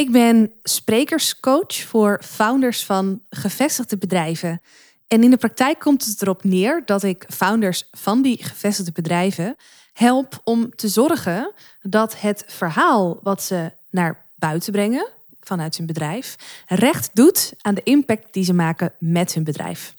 Ik 0.00 0.10
ben 0.10 0.52
sprekerscoach 0.62 1.74
voor 1.74 2.20
founders 2.24 2.84
van 2.84 3.20
gevestigde 3.30 3.98
bedrijven. 3.98 4.60
En 5.08 5.22
in 5.22 5.30
de 5.30 5.36
praktijk 5.36 5.78
komt 5.78 6.04
het 6.04 6.22
erop 6.22 6.44
neer 6.44 6.82
dat 6.84 7.02
ik 7.02 7.26
founders 7.28 7.88
van 7.90 8.22
die 8.22 8.44
gevestigde 8.44 8.92
bedrijven 8.92 9.56
help 9.92 10.40
om 10.44 10.74
te 10.76 10.88
zorgen 10.88 11.52
dat 11.82 12.20
het 12.20 12.44
verhaal 12.46 13.18
wat 13.22 13.42
ze 13.42 13.72
naar 13.90 14.26
buiten 14.34 14.72
brengen 14.72 15.08
vanuit 15.40 15.76
hun 15.76 15.86
bedrijf 15.86 16.36
recht 16.66 17.10
doet 17.12 17.52
aan 17.60 17.74
de 17.74 17.82
impact 17.82 18.32
die 18.32 18.44
ze 18.44 18.52
maken 18.52 18.92
met 18.98 19.34
hun 19.34 19.44
bedrijf. 19.44 19.94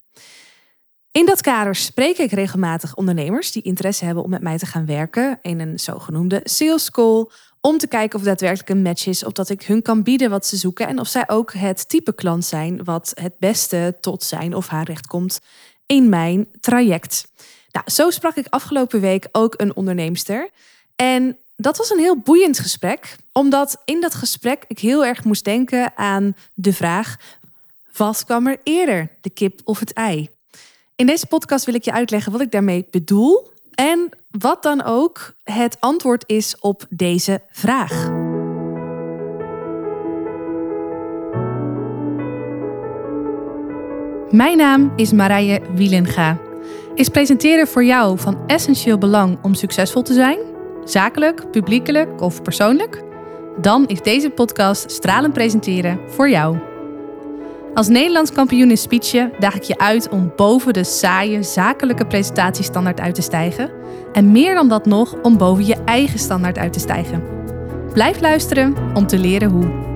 In 1.11 1.25
dat 1.25 1.41
kader 1.41 1.75
spreek 1.75 2.17
ik 2.17 2.31
regelmatig 2.31 2.95
ondernemers 2.95 3.51
die 3.51 3.61
interesse 3.61 4.05
hebben 4.05 4.23
om 4.23 4.29
met 4.29 4.41
mij 4.41 4.57
te 4.57 4.65
gaan 4.65 4.85
werken 4.85 5.39
in 5.41 5.59
een 5.59 5.79
zogenoemde 5.79 6.41
sales 6.43 6.91
call. 6.91 7.25
Om 7.61 7.77
te 7.77 7.87
kijken 7.87 8.19
of 8.19 8.25
daadwerkelijk 8.25 8.69
een 8.69 8.81
match 8.81 9.07
is, 9.07 9.23
of 9.23 9.31
dat 9.31 9.49
ik 9.49 9.63
hun 9.63 9.81
kan 9.81 10.03
bieden 10.03 10.29
wat 10.29 10.45
ze 10.45 10.57
zoeken 10.57 10.87
en 10.87 10.99
of 10.99 11.07
zij 11.07 11.29
ook 11.29 11.53
het 11.53 11.89
type 11.89 12.13
klant 12.15 12.45
zijn 12.45 12.83
wat 12.83 13.11
het 13.13 13.33
beste 13.39 13.97
tot 13.99 14.23
zijn 14.23 14.55
of 14.55 14.67
haar 14.67 14.85
recht 14.85 15.07
komt 15.07 15.39
in 15.85 16.09
mijn 16.09 16.47
traject. 16.59 17.27
Nou, 17.71 17.89
zo 17.89 18.09
sprak 18.09 18.35
ik 18.35 18.45
afgelopen 18.49 19.01
week 19.01 19.27
ook 19.31 19.53
een 19.57 19.75
onderneemster. 19.75 20.49
En 20.95 21.37
dat 21.55 21.77
was 21.77 21.89
een 21.89 21.99
heel 21.99 22.17
boeiend 22.17 22.59
gesprek, 22.59 23.15
omdat 23.31 23.81
in 23.85 24.01
dat 24.01 24.13
gesprek 24.13 24.63
ik 24.67 24.79
heel 24.79 25.05
erg 25.05 25.23
moest 25.23 25.43
denken 25.43 25.97
aan 25.97 26.35
de 26.53 26.73
vraag: 26.73 27.15
wat 27.97 28.25
kwam 28.25 28.47
er 28.47 28.59
eerder, 28.63 29.09
de 29.21 29.29
kip 29.29 29.61
of 29.63 29.79
het 29.79 29.93
ei? 29.93 30.29
In 30.95 31.05
deze 31.05 31.25
podcast 31.25 31.65
wil 31.65 31.73
ik 31.73 31.83
je 31.83 31.91
uitleggen 31.91 32.31
wat 32.31 32.41
ik 32.41 32.51
daarmee 32.51 32.87
bedoel 32.91 33.51
en 33.81 34.09
wat 34.29 34.63
dan 34.63 34.83
ook 34.83 35.33
het 35.43 35.77
antwoord 35.79 36.23
is 36.27 36.59
op 36.59 36.85
deze 36.89 37.41
vraag. 37.51 38.09
Mijn 44.29 44.57
naam 44.57 44.93
is 44.95 45.11
Marije 45.11 45.61
Wielenga. 45.75 46.37
Is 46.93 47.09
presenteren 47.09 47.67
voor 47.67 47.83
jou 47.83 48.19
van 48.19 48.47
essentieel 48.47 48.97
belang 48.97 49.39
om 49.41 49.53
succesvol 49.53 50.01
te 50.01 50.13
zijn? 50.13 50.39
Zakelijk, 50.83 51.51
publiekelijk 51.51 52.21
of 52.21 52.41
persoonlijk? 52.41 53.03
Dan 53.61 53.87
is 53.87 54.01
deze 54.01 54.29
podcast 54.29 54.91
Stralen 54.91 55.31
Presenteren 55.31 55.99
voor 56.07 56.29
jou. 56.29 56.70
Als 57.73 57.87
Nederlands 57.87 58.31
kampioen 58.31 58.69
in 58.69 58.77
speechen 58.77 59.31
daag 59.39 59.55
ik 59.55 59.63
je 59.63 59.77
uit 59.77 60.09
om 60.09 60.33
boven 60.35 60.73
de 60.73 60.83
saaie 60.83 61.43
zakelijke 61.43 62.05
presentatiestandaard 62.05 62.99
uit 62.99 63.15
te 63.15 63.21
stijgen. 63.21 63.71
En 64.13 64.31
meer 64.31 64.55
dan 64.55 64.69
dat 64.69 64.85
nog, 64.85 65.21
om 65.21 65.37
boven 65.37 65.65
je 65.65 65.75
eigen 65.85 66.19
standaard 66.19 66.57
uit 66.57 66.73
te 66.73 66.79
stijgen. 66.79 67.23
Blijf 67.93 68.19
luisteren 68.19 68.75
om 68.93 69.07
te 69.07 69.17
leren 69.17 69.49
hoe. 69.49 69.89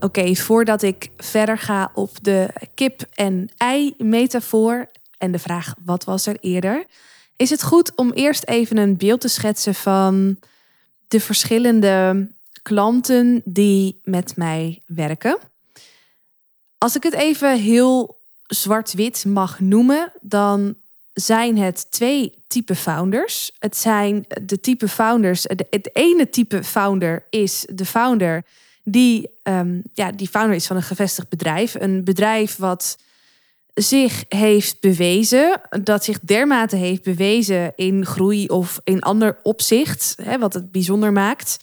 Oké, 0.00 0.34
voordat 0.34 0.82
ik 0.82 1.10
verder 1.16 1.58
ga 1.58 1.90
op 1.94 2.10
de 2.22 2.48
kip- 2.74 3.06
en 3.14 3.50
ei-metafoor 3.56 4.86
en 5.18 5.32
de 5.32 5.38
vraag 5.38 5.74
wat 5.84 6.04
was 6.04 6.26
er 6.26 6.36
eerder, 6.40 6.84
is 7.36 7.50
het 7.50 7.62
goed 7.62 7.92
om 7.96 8.10
eerst 8.12 8.48
even 8.48 8.76
een 8.76 8.96
beeld 8.96 9.20
te 9.20 9.28
schetsen 9.28 9.74
van 9.74 10.36
de 11.10 11.20
verschillende 11.20 12.28
klanten 12.62 13.42
die 13.44 14.00
met 14.04 14.36
mij 14.36 14.82
werken. 14.86 15.38
Als 16.78 16.96
ik 16.96 17.02
het 17.02 17.14
even 17.14 17.58
heel 17.58 18.18
zwart-wit 18.46 19.24
mag 19.24 19.60
noemen, 19.60 20.12
dan 20.20 20.74
zijn 21.12 21.58
het 21.58 21.90
twee 21.90 22.34
type 22.46 22.74
founders. 22.74 23.56
Het 23.58 23.76
zijn 23.76 24.26
de 24.42 24.60
type 24.60 24.88
founders. 24.88 25.42
Het 25.42 25.90
ene 25.92 26.28
type 26.28 26.64
founder 26.64 27.26
is 27.30 27.66
de 27.72 27.84
founder 27.84 28.44
die, 28.84 29.30
um, 29.42 29.82
ja, 29.94 30.10
die 30.10 30.28
founder 30.28 30.56
is 30.56 30.66
van 30.66 30.76
een 30.76 30.82
gevestigd 30.82 31.28
bedrijf. 31.28 31.74
Een 31.74 32.04
bedrijf 32.04 32.56
wat 32.56 32.98
zich 33.82 34.24
heeft 34.28 34.80
bewezen, 34.80 35.60
dat 35.82 36.04
zich 36.04 36.20
dermate 36.20 36.76
heeft 36.76 37.02
bewezen 37.02 37.72
in 37.76 38.06
groei 38.06 38.46
of 38.46 38.80
in 38.84 39.00
ander 39.00 39.38
opzicht, 39.42 40.16
hè, 40.22 40.38
wat 40.38 40.54
het 40.54 40.72
bijzonder 40.72 41.12
maakt, 41.12 41.58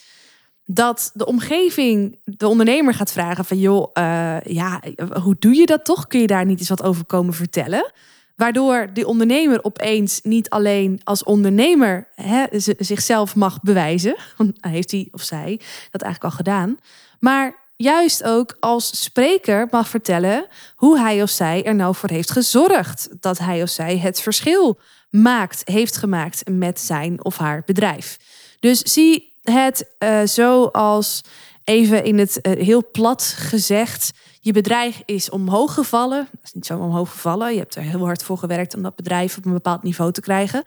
dat 0.65 1.11
de 1.13 1.25
omgeving 1.25 2.19
de 2.23 2.47
ondernemer 2.47 2.93
gaat 2.93 3.11
vragen 3.11 3.45
van 3.45 3.59
joh, 3.59 3.89
uh, 3.93 4.37
ja, 4.41 4.81
hoe 5.21 5.35
doe 5.39 5.55
je 5.55 5.65
dat 5.65 5.85
toch? 5.85 6.07
Kun 6.07 6.19
je 6.19 6.27
daar 6.27 6.45
niet 6.45 6.59
eens 6.59 6.69
wat 6.69 6.83
over 6.83 7.05
komen 7.05 7.33
vertellen? 7.33 7.91
Waardoor 8.35 8.89
de 8.93 9.07
ondernemer 9.07 9.63
opeens 9.63 10.19
niet 10.23 10.49
alleen 10.49 11.01
als 11.03 11.23
ondernemer 11.23 12.07
hè, 12.15 12.45
zichzelf 12.77 13.35
mag 13.35 13.61
bewijzen, 13.61 14.15
heeft 14.59 14.91
hij 14.91 15.07
of 15.11 15.21
zij 15.21 15.59
dat 15.91 16.01
eigenlijk 16.01 16.33
al 16.33 16.37
gedaan, 16.37 16.77
maar 17.19 17.66
juist 17.77 18.23
ook 18.23 18.57
als 18.59 19.03
spreker 19.03 19.67
mag 19.71 19.87
vertellen 19.87 20.47
hoe 20.75 20.99
hij 20.99 21.21
of 21.21 21.29
zij 21.29 21.63
er 21.63 21.75
nou 21.75 21.95
voor 21.95 22.09
heeft 22.09 22.31
gezorgd 22.31 23.09
dat 23.19 23.37
hij 23.37 23.61
of 23.61 23.69
zij 23.69 23.97
het 23.97 24.21
verschil 24.21 24.79
maakt, 25.09 25.61
heeft 25.63 25.97
gemaakt 25.97 26.49
met 26.49 26.79
zijn 26.79 27.23
of 27.25 27.37
haar 27.37 27.63
bedrijf. 27.65 28.17
Dus 28.59 28.79
zie 28.79 29.33
het 29.43 29.85
uh, 29.99 30.23
zo 30.23 30.65
als 30.65 31.23
even 31.63 32.03
in 32.03 32.17
het 32.17 32.39
uh, 32.41 32.63
heel 32.63 32.83
plat 32.91 33.23
gezegd. 33.37 34.11
Je 34.41 34.51
bedrijf 34.51 35.01
is 35.05 35.29
omhoog 35.29 35.73
gevallen. 35.73 36.27
Dat 36.31 36.43
is 36.43 36.53
niet 36.53 36.65
zo 36.65 36.77
omhoog 36.77 37.11
gevallen. 37.11 37.51
Je 37.51 37.59
hebt 37.59 37.75
er 37.75 37.81
heel 37.81 38.05
hard 38.05 38.23
voor 38.23 38.37
gewerkt 38.37 38.75
om 38.75 38.81
dat 38.81 38.95
bedrijf 38.95 39.37
op 39.37 39.45
een 39.45 39.53
bepaald 39.53 39.83
niveau 39.83 40.11
te 40.11 40.21
krijgen. 40.21 40.63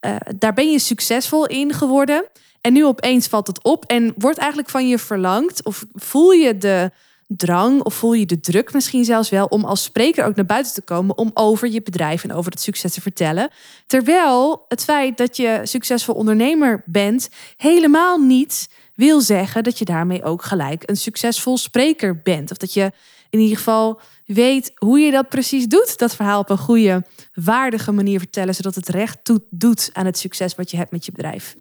Uh, 0.00 0.16
daar 0.38 0.54
ben 0.54 0.70
je 0.70 0.78
succesvol 0.78 1.46
in 1.46 1.72
geworden. 1.72 2.24
En 2.64 2.72
nu 2.72 2.84
opeens 2.84 3.26
valt 3.26 3.46
het 3.46 3.62
op 3.62 3.84
en 3.84 4.14
wordt 4.16 4.38
eigenlijk 4.38 4.70
van 4.70 4.88
je 4.88 4.98
verlangd. 4.98 5.64
Of 5.64 5.84
voel 5.92 6.30
je 6.30 6.58
de 6.58 6.90
drang 7.26 7.82
of 7.82 7.94
voel 7.94 8.12
je 8.12 8.26
de 8.26 8.40
druk 8.40 8.72
misschien 8.72 9.04
zelfs 9.04 9.28
wel 9.28 9.46
om 9.46 9.64
als 9.64 9.82
spreker 9.82 10.24
ook 10.24 10.34
naar 10.34 10.46
buiten 10.46 10.74
te 10.74 10.82
komen 10.82 11.18
om 11.18 11.30
over 11.34 11.68
je 11.68 11.82
bedrijf 11.82 12.24
en 12.24 12.32
over 12.32 12.50
het 12.50 12.60
succes 12.60 12.92
te 12.92 13.00
vertellen. 13.00 13.50
Terwijl 13.86 14.64
het 14.68 14.84
feit 14.84 15.16
dat 15.16 15.36
je 15.36 15.60
succesvol 15.62 16.14
ondernemer 16.14 16.82
bent 16.86 17.28
helemaal 17.56 18.18
niet 18.18 18.68
wil 18.94 19.20
zeggen 19.20 19.62
dat 19.62 19.78
je 19.78 19.84
daarmee 19.84 20.22
ook 20.22 20.42
gelijk 20.42 20.82
een 20.86 20.96
succesvol 20.96 21.56
spreker 21.56 22.20
bent. 22.22 22.50
Of 22.50 22.56
dat 22.56 22.74
je 22.74 22.92
in 23.30 23.38
ieder 23.38 23.56
geval 23.56 24.00
weet 24.26 24.72
hoe 24.74 24.98
je 24.98 25.10
dat 25.10 25.28
precies 25.28 25.66
doet. 25.66 25.98
Dat 25.98 26.16
verhaal 26.16 26.40
op 26.40 26.50
een 26.50 26.58
goede, 26.58 27.04
waardige 27.34 27.92
manier 27.92 28.18
vertellen, 28.18 28.54
zodat 28.54 28.74
het 28.74 28.88
recht 28.88 29.18
doet 29.50 29.90
aan 29.92 30.06
het 30.06 30.18
succes 30.18 30.54
wat 30.54 30.70
je 30.70 30.76
hebt 30.76 30.90
met 30.90 31.04
je 31.04 31.12
bedrijf. 31.12 31.56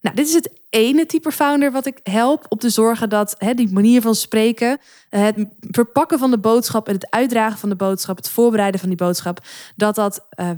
Nou, 0.00 0.16
dit 0.16 0.26
is 0.26 0.34
het 0.34 0.50
ene 0.70 1.06
type 1.06 1.32
founder 1.32 1.72
wat 1.72 1.86
ik 1.86 2.00
help 2.02 2.46
op 2.48 2.60
te 2.60 2.70
zorgen 2.70 3.08
dat 3.08 3.34
hè, 3.38 3.54
die 3.54 3.72
manier 3.72 4.00
van 4.00 4.14
spreken, 4.14 4.78
het 5.08 5.46
verpakken 5.60 6.18
van 6.18 6.30
de 6.30 6.38
boodschap 6.38 6.88
en 6.88 6.94
het 6.94 7.10
uitdragen 7.10 7.58
van 7.58 7.68
de 7.68 7.76
boodschap, 7.76 8.16
het 8.16 8.28
voorbereiden 8.28 8.80
van 8.80 8.88
die 8.88 8.98
boodschap, 8.98 9.40
dat 9.76 9.94
dat 9.94 10.26
uh, 10.40 10.50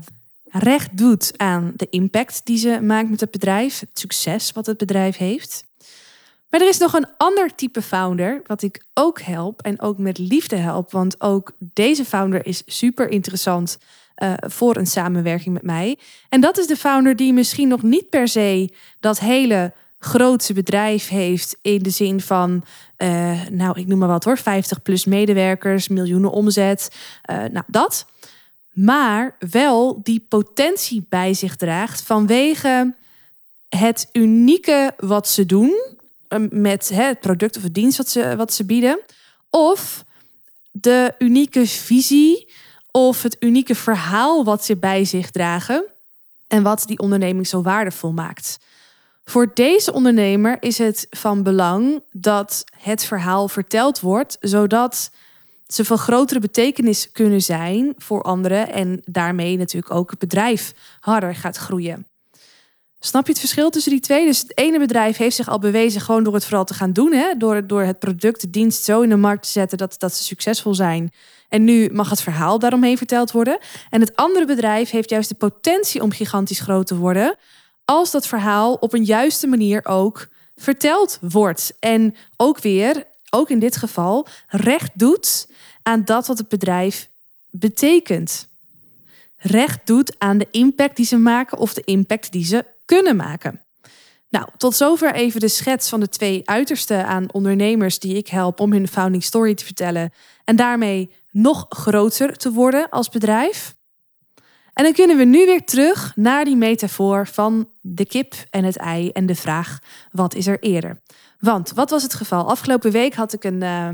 recht 0.44 0.96
doet 0.96 1.32
aan 1.36 1.72
de 1.76 1.86
impact 1.90 2.40
die 2.44 2.58
ze 2.58 2.80
maakt 2.82 3.10
met 3.10 3.20
het 3.20 3.30
bedrijf, 3.30 3.80
het 3.80 3.98
succes 3.98 4.52
wat 4.52 4.66
het 4.66 4.76
bedrijf 4.76 5.16
heeft. 5.16 5.64
Maar 6.50 6.60
er 6.60 6.68
is 6.68 6.78
nog 6.78 6.92
een 6.92 7.08
ander 7.16 7.54
type 7.54 7.82
founder 7.82 8.42
wat 8.46 8.62
ik 8.62 8.84
ook 8.94 9.20
help 9.20 9.60
en 9.60 9.80
ook 9.80 9.98
met 9.98 10.18
liefde 10.18 10.56
help, 10.56 10.90
want 10.90 11.20
ook 11.20 11.52
deze 11.58 12.04
founder 12.04 12.46
is 12.46 12.62
super 12.66 13.08
interessant 13.08 13.78
uh, 14.22 14.32
voor 14.38 14.76
een 14.76 14.86
samenwerking 14.86 15.54
met 15.54 15.62
mij. 15.62 15.98
En 16.28 16.40
dat 16.40 16.58
is 16.58 16.66
de 16.66 16.76
founder 16.76 17.16
die 17.16 17.32
misschien 17.32 17.68
nog 17.68 17.82
niet 17.82 18.08
per 18.08 18.28
se 18.28 18.72
dat 19.00 19.18
hele 19.18 19.72
grootste 19.98 20.52
bedrijf 20.52 21.08
heeft 21.08 21.56
in 21.62 21.82
de 21.82 21.90
zin 21.90 22.20
van, 22.20 22.62
uh, 22.98 23.46
nou 23.50 23.80
ik 23.80 23.86
noem 23.86 23.98
maar 23.98 24.08
wat 24.08 24.24
hoor, 24.24 24.38
50 24.38 24.82
plus 24.82 25.04
medewerkers, 25.04 25.88
miljoenen 25.88 26.30
omzet, 26.30 26.96
uh, 27.30 27.36
nou 27.36 27.64
dat. 27.66 28.06
Maar 28.72 29.36
wel 29.50 30.00
die 30.02 30.26
potentie 30.28 31.06
bij 31.08 31.34
zich 31.34 31.56
draagt 31.56 32.02
vanwege 32.02 32.94
het 33.68 34.08
unieke 34.12 34.94
wat 34.96 35.28
ze 35.28 35.46
doen 35.46 35.96
met 36.50 36.88
hè, 36.88 37.02
het 37.02 37.20
product 37.20 37.56
of 37.56 37.62
het 37.62 37.74
dienst 37.74 37.96
wat 37.96 38.08
ze, 38.08 38.36
wat 38.36 38.52
ze 38.52 38.64
bieden. 38.64 39.00
Of 39.50 40.04
de 40.70 41.14
unieke 41.18 41.66
visie 41.66 42.48
of 42.90 43.22
het 43.22 43.36
unieke 43.40 43.74
verhaal 43.74 44.44
wat 44.44 44.64
ze 44.64 44.76
bij 44.76 45.04
zich 45.04 45.30
dragen 45.30 45.84
en 46.48 46.62
wat 46.62 46.82
die 46.86 46.98
onderneming 46.98 47.46
zo 47.46 47.62
waardevol 47.62 48.12
maakt. 48.12 48.58
Voor 49.24 49.50
deze 49.54 49.92
ondernemer 49.92 50.56
is 50.60 50.78
het 50.78 51.06
van 51.10 51.42
belang 51.42 52.02
dat 52.12 52.64
het 52.76 53.04
verhaal 53.04 53.48
verteld 53.48 54.00
wordt, 54.00 54.36
zodat 54.40 55.10
ze 55.66 55.84
van 55.84 55.98
grotere 55.98 56.40
betekenis 56.40 57.12
kunnen 57.12 57.42
zijn 57.42 57.94
voor 57.98 58.22
anderen 58.22 58.72
en 58.72 59.02
daarmee 59.04 59.56
natuurlijk 59.56 59.94
ook 59.94 60.10
het 60.10 60.18
bedrijf 60.18 60.74
harder 61.00 61.34
gaat 61.34 61.56
groeien. 61.56 62.06
Snap 63.02 63.24
je 63.24 63.30
het 63.30 63.40
verschil 63.40 63.70
tussen 63.70 63.92
die 63.92 64.00
twee? 64.00 64.24
Dus 64.24 64.38
het 64.38 64.58
ene 64.58 64.78
bedrijf 64.78 65.16
heeft 65.16 65.36
zich 65.36 65.48
al 65.48 65.58
bewezen 65.58 66.00
gewoon 66.00 66.24
door 66.24 66.34
het 66.34 66.44
vooral 66.44 66.64
te 66.64 66.74
gaan 66.74 66.92
doen, 66.92 67.12
hè? 67.12 67.36
Door, 67.36 67.66
door 67.66 67.82
het 67.82 67.98
product, 67.98 68.40
de 68.40 68.50
dienst 68.50 68.84
zo 68.84 69.00
in 69.00 69.08
de 69.08 69.16
markt 69.16 69.42
te 69.42 69.48
zetten 69.48 69.78
dat, 69.78 69.94
dat 69.98 70.14
ze 70.14 70.22
succesvol 70.22 70.74
zijn. 70.74 71.12
En 71.48 71.64
nu 71.64 71.90
mag 71.92 72.10
het 72.10 72.20
verhaal 72.20 72.58
daaromheen 72.58 72.96
verteld 72.96 73.30
worden. 73.30 73.58
En 73.90 74.00
het 74.00 74.16
andere 74.16 74.46
bedrijf 74.46 74.90
heeft 74.90 75.10
juist 75.10 75.28
de 75.28 75.34
potentie 75.34 76.02
om 76.02 76.10
gigantisch 76.10 76.60
groot 76.60 76.86
te 76.86 76.96
worden. 76.96 77.36
als 77.84 78.10
dat 78.10 78.26
verhaal 78.26 78.74
op 78.74 78.92
een 78.92 79.04
juiste 79.04 79.46
manier 79.46 79.86
ook 79.86 80.28
verteld 80.56 81.18
wordt. 81.20 81.76
En 81.78 82.14
ook 82.36 82.60
weer, 82.60 83.06
ook 83.30 83.50
in 83.50 83.58
dit 83.58 83.76
geval, 83.76 84.26
recht 84.48 84.90
doet 84.94 85.48
aan 85.82 86.04
dat 86.04 86.26
wat 86.26 86.38
het 86.38 86.48
bedrijf 86.48 87.08
betekent. 87.50 88.48
Recht 89.36 89.86
doet 89.86 90.14
aan 90.18 90.38
de 90.38 90.48
impact 90.50 90.96
die 90.96 91.06
ze 91.06 91.16
maken 91.16 91.58
of 91.58 91.74
de 91.74 91.82
impact 91.84 92.32
die 92.32 92.44
ze 92.44 92.64
kunnen 92.96 93.16
maken. 93.16 93.60
Nou, 94.28 94.46
tot 94.56 94.74
zover 94.74 95.14
even 95.14 95.40
de 95.40 95.48
schets 95.48 95.88
van 95.88 96.00
de 96.00 96.08
twee 96.08 96.42
uitersten 96.44 97.06
aan 97.06 97.32
ondernemers 97.32 97.98
die 97.98 98.16
ik 98.16 98.28
help 98.28 98.60
om 98.60 98.72
hun 98.72 98.88
founding 98.88 99.24
story 99.24 99.54
te 99.54 99.64
vertellen 99.64 100.12
en 100.44 100.56
daarmee 100.56 101.12
nog 101.30 101.66
groter 101.68 102.36
te 102.36 102.52
worden 102.52 102.88
als 102.88 103.08
bedrijf. 103.08 103.74
En 104.72 104.84
dan 104.84 104.92
kunnen 104.92 105.16
we 105.16 105.24
nu 105.24 105.46
weer 105.46 105.64
terug 105.64 106.12
naar 106.16 106.44
die 106.44 106.56
metafoor 106.56 107.26
van 107.26 107.68
de 107.80 108.06
kip 108.06 108.34
en 108.50 108.64
het 108.64 108.76
ei 108.76 109.10
en 109.10 109.26
de 109.26 109.34
vraag: 109.34 109.78
wat 110.12 110.34
is 110.34 110.46
er 110.46 110.58
eerder? 110.60 111.00
Want 111.38 111.72
wat 111.74 111.90
was 111.90 112.02
het 112.02 112.14
geval? 112.14 112.48
Afgelopen 112.48 112.90
week 112.90 113.14
had 113.14 113.32
ik 113.32 113.44
een, 113.44 113.62
uh, 113.62 113.86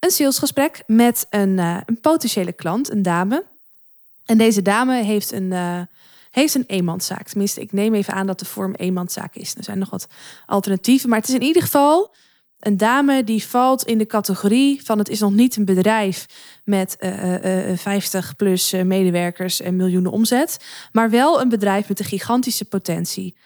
een 0.00 0.10
salesgesprek 0.10 0.82
met 0.86 1.26
een, 1.30 1.58
uh, 1.58 1.80
een, 1.86 2.00
potentiële 2.00 2.52
klant, 2.52 2.90
een 2.90 3.02
dame. 3.02 3.44
En 4.24 4.38
deze 4.38 4.62
dame 4.62 5.02
heeft 5.02 5.32
een, 5.32 5.52
uh, 5.52 5.80
heeft 6.42 6.54
een 6.54 6.64
eenmanszaak. 6.66 7.28
Tenminste, 7.28 7.60
ik 7.60 7.72
neem 7.72 7.94
even 7.94 8.12
aan 8.12 8.26
dat 8.26 8.38
de 8.38 8.44
vorm 8.44 8.74
eenmanszaak 8.74 9.34
is. 9.34 9.54
Er 9.54 9.64
zijn 9.64 9.78
nog 9.78 9.90
wat 9.90 10.06
alternatieven, 10.46 11.08
maar 11.08 11.18
het 11.18 11.28
is 11.28 11.34
in 11.34 11.42
ieder 11.42 11.62
geval 11.62 12.14
een 12.60 12.76
dame 12.76 13.24
die 13.24 13.44
valt 13.44 13.84
in 13.84 13.98
de 13.98 14.06
categorie 14.06 14.84
van 14.84 14.98
het 14.98 15.08
is 15.08 15.20
nog 15.20 15.32
niet 15.32 15.56
een 15.56 15.64
bedrijf 15.64 16.26
met 16.64 16.96
uh, 17.00 17.70
uh, 17.70 17.78
50 17.78 18.36
plus 18.36 18.72
medewerkers 18.72 19.60
en 19.60 19.76
miljoenen 19.76 20.12
omzet, 20.12 20.64
maar 20.92 21.10
wel 21.10 21.40
een 21.40 21.48
bedrijf 21.48 21.88
met 21.88 21.98
een 21.98 22.04
gigantische 22.04 22.64
potentie. 22.64 23.36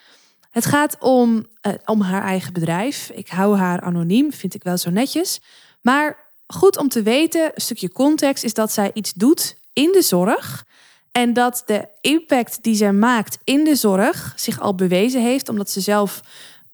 Het 0.49 0.65
gaat 0.65 0.97
om, 0.99 1.45
om 1.85 2.01
haar 2.01 2.23
eigen 2.23 2.53
bedrijf. 2.53 3.11
Ik 3.13 3.27
hou 3.27 3.57
haar 3.57 3.81
anoniem, 3.81 4.33
vind 4.33 4.53
ik 4.53 4.63
wel 4.63 4.77
zo 4.77 4.89
netjes. 4.89 5.39
Maar 5.81 6.17
goed 6.47 6.77
om 6.77 6.87
te 6.87 7.01
weten, 7.01 7.51
een 7.53 7.61
stukje 7.61 7.91
context, 7.91 8.43
is 8.43 8.53
dat 8.53 8.71
zij 8.71 8.91
iets 8.93 9.13
doet 9.13 9.57
in 9.73 9.91
de 9.91 10.01
zorg. 10.01 10.65
En 11.11 11.33
dat 11.33 11.63
de 11.65 11.87
impact 12.01 12.63
die 12.63 12.75
zij 12.75 12.93
maakt 12.93 13.37
in 13.43 13.63
de 13.63 13.75
zorg 13.75 14.33
zich 14.35 14.59
al 14.59 14.75
bewezen 14.75 15.21
heeft, 15.21 15.49
omdat 15.49 15.69
ze 15.69 15.81
zelf 15.81 16.21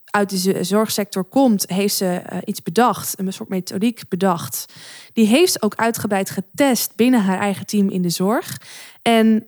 uit 0.06 0.44
de 0.44 0.64
zorgsector 0.64 1.24
komt, 1.24 1.70
heeft 1.70 1.96
ze 1.96 2.06
eh, 2.06 2.38
iets 2.46 2.62
bedacht, 2.62 3.20
een 3.20 3.34
soort 3.34 3.50
methodiek 3.50 4.02
bedacht. 4.10 4.66
Die 5.14 5.26
heeft 5.26 5.52
ze 5.52 5.62
ook 5.62 5.76
uitgebreid 5.76 6.30
getest 6.30 6.96
binnen 6.96 7.22
haar 7.22 7.40
eigen 7.40 7.66
team 7.66 7.90
in 7.90 8.02
de 8.02 8.10
zorg. 8.10 8.58
En 9.02 9.46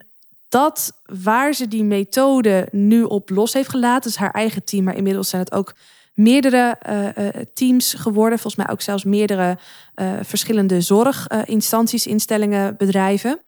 dat 0.50 0.94
waar 1.06 1.53
ze 1.53 1.68
die 1.68 1.83
methode 1.83 2.68
nu 2.71 3.03
op 3.03 3.30
los 3.30 3.53
heeft 3.53 3.69
gelaten, 3.69 4.09
is 4.09 4.15
haar 4.15 4.31
eigen 4.31 4.63
team, 4.63 4.83
maar 4.83 4.95
inmiddels 4.95 5.30
zijn 5.30 5.41
het 5.41 5.51
ook 5.51 5.74
meerdere 6.13 6.77
uh, 6.89 7.27
teams 7.53 7.94
geworden. 7.94 8.39
Volgens 8.39 8.63
mij 8.63 8.74
ook 8.74 8.81
zelfs 8.81 9.03
meerdere 9.03 9.57
verschillende 10.21 10.81
zorginstanties, 10.81 12.07
instellingen, 12.07 12.77
bedrijven. 12.77 13.39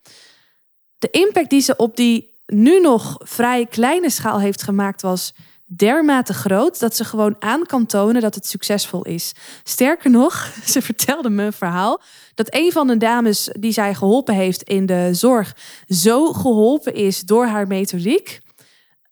De 1.02 1.10
impact 1.10 1.50
die 1.50 1.60
ze 1.60 1.76
op 1.76 1.96
die 1.96 2.30
nu 2.46 2.80
nog 2.80 3.16
vrij 3.18 3.66
kleine 3.66 4.10
schaal 4.10 4.40
heeft 4.40 4.62
gemaakt 4.62 5.02
was 5.02 5.34
dermate 5.64 6.34
groot 6.34 6.80
dat 6.80 6.96
ze 6.96 7.04
gewoon 7.04 7.36
aan 7.38 7.66
kan 7.66 7.86
tonen 7.86 8.22
dat 8.22 8.34
het 8.34 8.46
succesvol 8.46 9.04
is. 9.04 9.32
Sterker 9.62 10.10
nog, 10.10 10.52
ze 10.72 10.82
vertelde 10.82 11.30
me 11.30 11.44
een 11.44 11.52
verhaal 11.52 12.00
dat 12.34 12.54
een 12.54 12.72
van 12.72 12.86
de 12.86 12.96
dames 12.96 13.48
die 13.58 13.72
zij 13.72 13.94
geholpen 13.94 14.34
heeft 14.34 14.62
in 14.62 14.86
de 14.86 15.08
zorg 15.12 15.56
zo 15.88 16.32
geholpen 16.32 16.94
is 16.94 17.20
door 17.20 17.46
haar 17.46 17.66
methodiek 17.66 18.40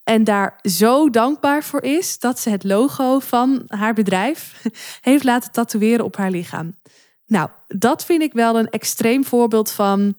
en 0.05 0.25
daar 0.25 0.59
zo 0.63 1.11
dankbaar 1.11 1.65
voor 1.65 1.83
is 1.83 2.19
dat 2.19 2.39
ze 2.39 2.51
het 2.51 2.65
logo 2.65 3.19
van 3.19 3.63
haar 3.67 3.95
bedrijf 3.95 4.63
heeft 5.01 5.25
laten 5.25 5.53
tatoeëren 5.53 6.05
op 6.05 6.17
haar 6.17 6.31
lichaam. 6.31 6.77
Nou, 7.27 7.49
dat 7.69 8.05
vind 8.05 8.23
ik 8.23 8.33
wel 8.33 8.59
een 8.59 8.69
extreem 8.69 9.25
voorbeeld 9.25 9.71
van 9.71 10.15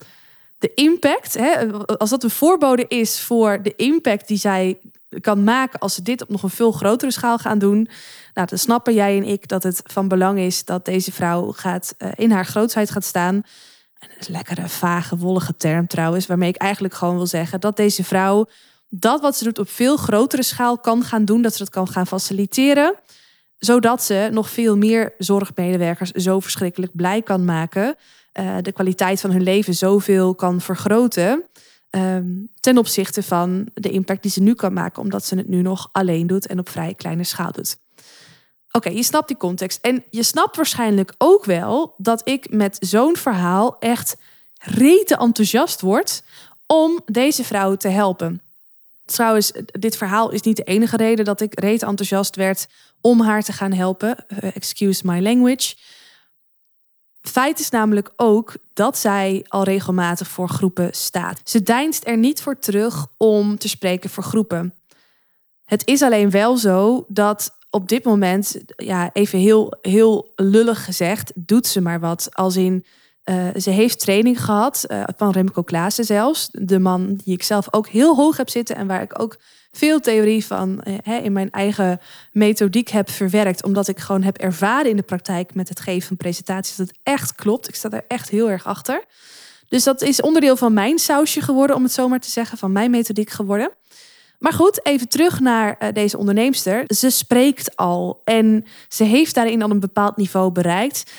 de 0.62 0.74
impact. 0.74 1.34
Hè, 1.34 1.72
als 1.98 2.10
dat 2.10 2.24
een 2.24 2.30
voorbode 2.30 2.86
is 2.88 3.22
voor 3.22 3.64
de 3.64 3.76
impact 3.76 4.28
die 4.28 4.38
zij 4.38 4.80
kan 5.22 5.44
maken 5.44 5.80
als 5.80 5.94
ze 5.94 6.02
dit 6.02 6.22
op 6.22 6.30
nog 6.30 6.44
een 6.44 6.50
veel 6.50 6.72
grotere 6.72 7.12
schaal 7.12 7.38
gaan 7.38 7.60
doen. 7.60 7.90
Nou, 8.34 8.48
dan 8.48 8.58
snappen 8.58 8.94
jij 8.94 9.18
en 9.18 9.24
ik 9.24 9.48
dat 9.48 9.64
het 9.64 9.82
van 9.84 10.08
belang 10.08 10.40
is 10.40 10.66
dat 10.66 10.86
deze 10.86 11.12
vrouw 11.12 11.52
gaat, 11.52 11.96
uh, 11.98 12.10
in 12.16 12.32
haar 12.32 12.46
grootsheid 12.46 12.92
gaat 12.92 13.04
staan. 13.04 13.36
En 14.00 14.08
dat 14.10 14.18
is 14.20 14.28
een 14.28 14.34
lekkere, 14.34 14.68
vage, 14.68 15.18
wollige 15.18 15.58
term 15.58 15.88
trouwens, 15.88 16.26
waarmee 16.26 16.50
ik 16.50 16.56
eigenlijk 16.56 16.94
gewoon 16.94 17.16
wil 17.16 17.28
zeggen 17.28 17.60
dat 17.60 17.76
deze 17.78 18.04
vrouw 18.04 18.48
dat 18.90 19.22
wat 19.22 19.38
ze 19.38 19.44
doet 19.44 19.60
op 19.60 19.70
veel 19.70 19.98
grotere 19.98 20.44
schaal 20.44 20.78
kan 20.78 21.04
gaan 21.04 21.26
doen, 21.26 21.42
dat 21.42 21.52
ze 21.52 21.58
dat 21.58 21.70
kan 21.70 21.88
gaan 21.88 22.08
faciliteren, 22.08 22.96
zodat 23.62 24.04
ze 24.04 24.30
nog 24.32 24.50
veel 24.50 24.78
meer 24.78 25.14
zorgmedewerkers 25.18 26.12
zo 26.12 26.40
verschrikkelijk 26.40 26.96
blij 26.96 27.22
kan 27.22 27.46
maken, 27.46 27.96
uh, 28.40 28.56
de 28.62 28.72
kwaliteit 28.72 29.22
van 29.22 29.32
hun 29.32 29.44
leven 29.44 29.74
zoveel 29.74 30.36
kan 30.36 30.62
vergroten. 30.62 31.44
Um, 31.92 32.50
ten 32.60 32.78
opzichte 32.78 33.24
van 33.24 33.68
de 33.74 33.90
impact 33.90 34.22
die 34.22 34.32
ze 34.32 34.42
nu 34.42 34.54
kan 34.54 34.74
maken, 34.74 35.02
omdat 35.02 35.26
ze 35.26 35.36
het 35.36 35.48
nu 35.48 35.62
nog 35.62 35.90
alleen 35.92 36.28
doet 36.28 36.48
en 36.48 36.60
op 36.60 36.70
vrij 36.70 36.94
kleine 36.94 37.24
schaal 37.24 37.52
doet. 37.52 37.78
Oké, 38.72 38.90
je 38.90 39.04
snapt 39.04 39.28
die 39.28 39.38
context. 39.38 39.80
En 39.82 40.04
je 40.10 40.24
snapt 40.24 40.56
waarschijnlijk 40.56 41.14
ook 41.18 41.46
wel 41.46 41.94
dat 41.98 42.28
ik 42.28 42.52
met 42.52 42.78
zo'n 42.80 43.16
verhaal 43.16 43.80
echt 43.80 44.18
rete 44.60 45.18
enthousiast 45.18 45.82
word 45.82 46.24
om 46.66 47.00
deze 47.06 47.44
vrouw 47.44 47.76
te 47.76 47.88
helpen. 47.88 48.42
Trouwens, 49.12 49.52
dit 49.66 49.98
verhaal 49.98 50.30
is 50.30 50.42
niet 50.42 50.56
de 50.56 50.64
enige 50.64 50.98
reden 50.98 51.26
dat 51.26 51.42
ik 51.42 51.60
rete 51.60 51.86
enthousiast 51.86 52.36
werd 52.36 52.68
om 53.02 53.22
haar 53.22 53.44
te 53.44 53.52
gaan 53.52 53.74
helpen. 53.74 54.16
Uh, 54.28 54.56
excuse 54.56 55.02
my 55.06 55.22
language. 55.22 55.76
Feit 57.22 57.60
is 57.60 57.70
namelijk 57.70 58.12
ook 58.16 58.54
dat 58.74 58.98
zij 58.98 59.46
al 59.48 59.64
regelmatig 59.64 60.28
voor 60.28 60.50
groepen 60.50 60.90
staat. 60.92 61.42
Ze 61.44 61.64
deinst 61.64 62.08
er 62.08 62.18
niet 62.18 62.42
voor 62.42 62.60
terug 62.60 63.08
om 63.18 63.58
te 63.58 63.70
spreken 63.70 64.10
voor 64.10 64.24
groepen. 64.24 64.74
Het 65.66 65.88
is 65.88 66.02
alleen 66.02 66.30
wel 66.30 66.58
zo 66.58 67.06
dat 67.08 67.58
op 67.70 67.90
dit 67.90 68.04
moment, 68.04 68.58
ja, 68.76 69.10
even 69.14 69.40
heel, 69.40 69.74
heel 69.82 70.32
lullig 70.36 70.86
gezegd, 70.86 71.32
doet 71.36 71.68
ze 71.68 71.82
maar 71.82 72.00
wat. 72.00 72.30
Als 72.32 72.56
in, 72.56 72.86
uh, 73.32 73.48
ze 73.58 73.70
heeft 73.70 74.00
training 74.00 74.44
gehad, 74.44 74.86
uh, 74.88 75.04
van 75.18 75.32
Remco 75.32 75.62
Klaassen 75.62 76.06
zelfs. 76.06 76.50
De 76.52 76.80
man 76.80 77.16
die 77.24 77.34
ik 77.34 77.44
zelf 77.44 77.68
ook 77.74 77.88
heel 77.88 78.16
hoog 78.16 78.38
heb 78.38 78.50
zitten 78.50 78.76
en 78.76 78.88
waar 78.88 79.02
ik 79.02 79.22
ook 79.22 79.38
veel 79.72 80.00
theorie 80.00 80.46
van 80.46 80.84
uh, 81.06 81.24
in 81.24 81.32
mijn 81.32 81.52
eigen 81.52 82.00
methodiek 82.32 82.90
heb 82.90 83.10
verwerkt. 83.10 83.64
Omdat 83.64 83.88
ik 83.88 84.00
gewoon 84.00 84.24
heb 84.24 84.38
ervaren 84.38 84.90
in 84.90 84.96
de 84.96 85.02
praktijk 85.02 85.54
met 85.54 85.70
het 85.70 85.80
geven 85.80 86.08
van 86.08 86.18
presentaties 86.18 86.76
dat 86.76 86.88
het 86.88 86.98
echt 87.04 87.36
klopt. 87.36 87.68
Ik 87.68 87.76
sta 87.76 87.90
daar 87.90 88.06
echt 88.08 88.30
heel 88.30 88.50
erg 88.50 88.66
achter. 88.66 89.04
Dus 89.70 89.84
dat 89.84 90.02
is 90.02 90.22
onderdeel 90.22 90.56
van 90.56 90.74
mijn 90.74 91.00
sausje 91.00 91.42
geworden, 91.42 91.76
om 91.76 91.84
het 91.84 91.92
zo 91.92 92.08
maar 92.08 92.20
te 92.20 92.30
zeggen, 92.30 92.58
van 92.58 92.72
mijn 92.72 92.92
methodiek 92.92 93.30
geworden. 93.30 93.72
Maar 94.40 94.54
goed, 94.54 94.86
even 94.86 95.10
terug 95.10 95.40
naar 95.40 95.94
deze 95.94 96.18
onderneemster. 96.18 96.84
Ze 96.88 97.10
spreekt 97.10 97.76
al 97.76 98.22
en 98.24 98.66
ze 98.90 99.04
heeft 99.04 99.36
daarin 99.36 99.62
al 99.62 99.70
een 99.70 99.80
bepaald 99.80 100.18
niveau 100.18 100.52
bereikt. 100.52 101.12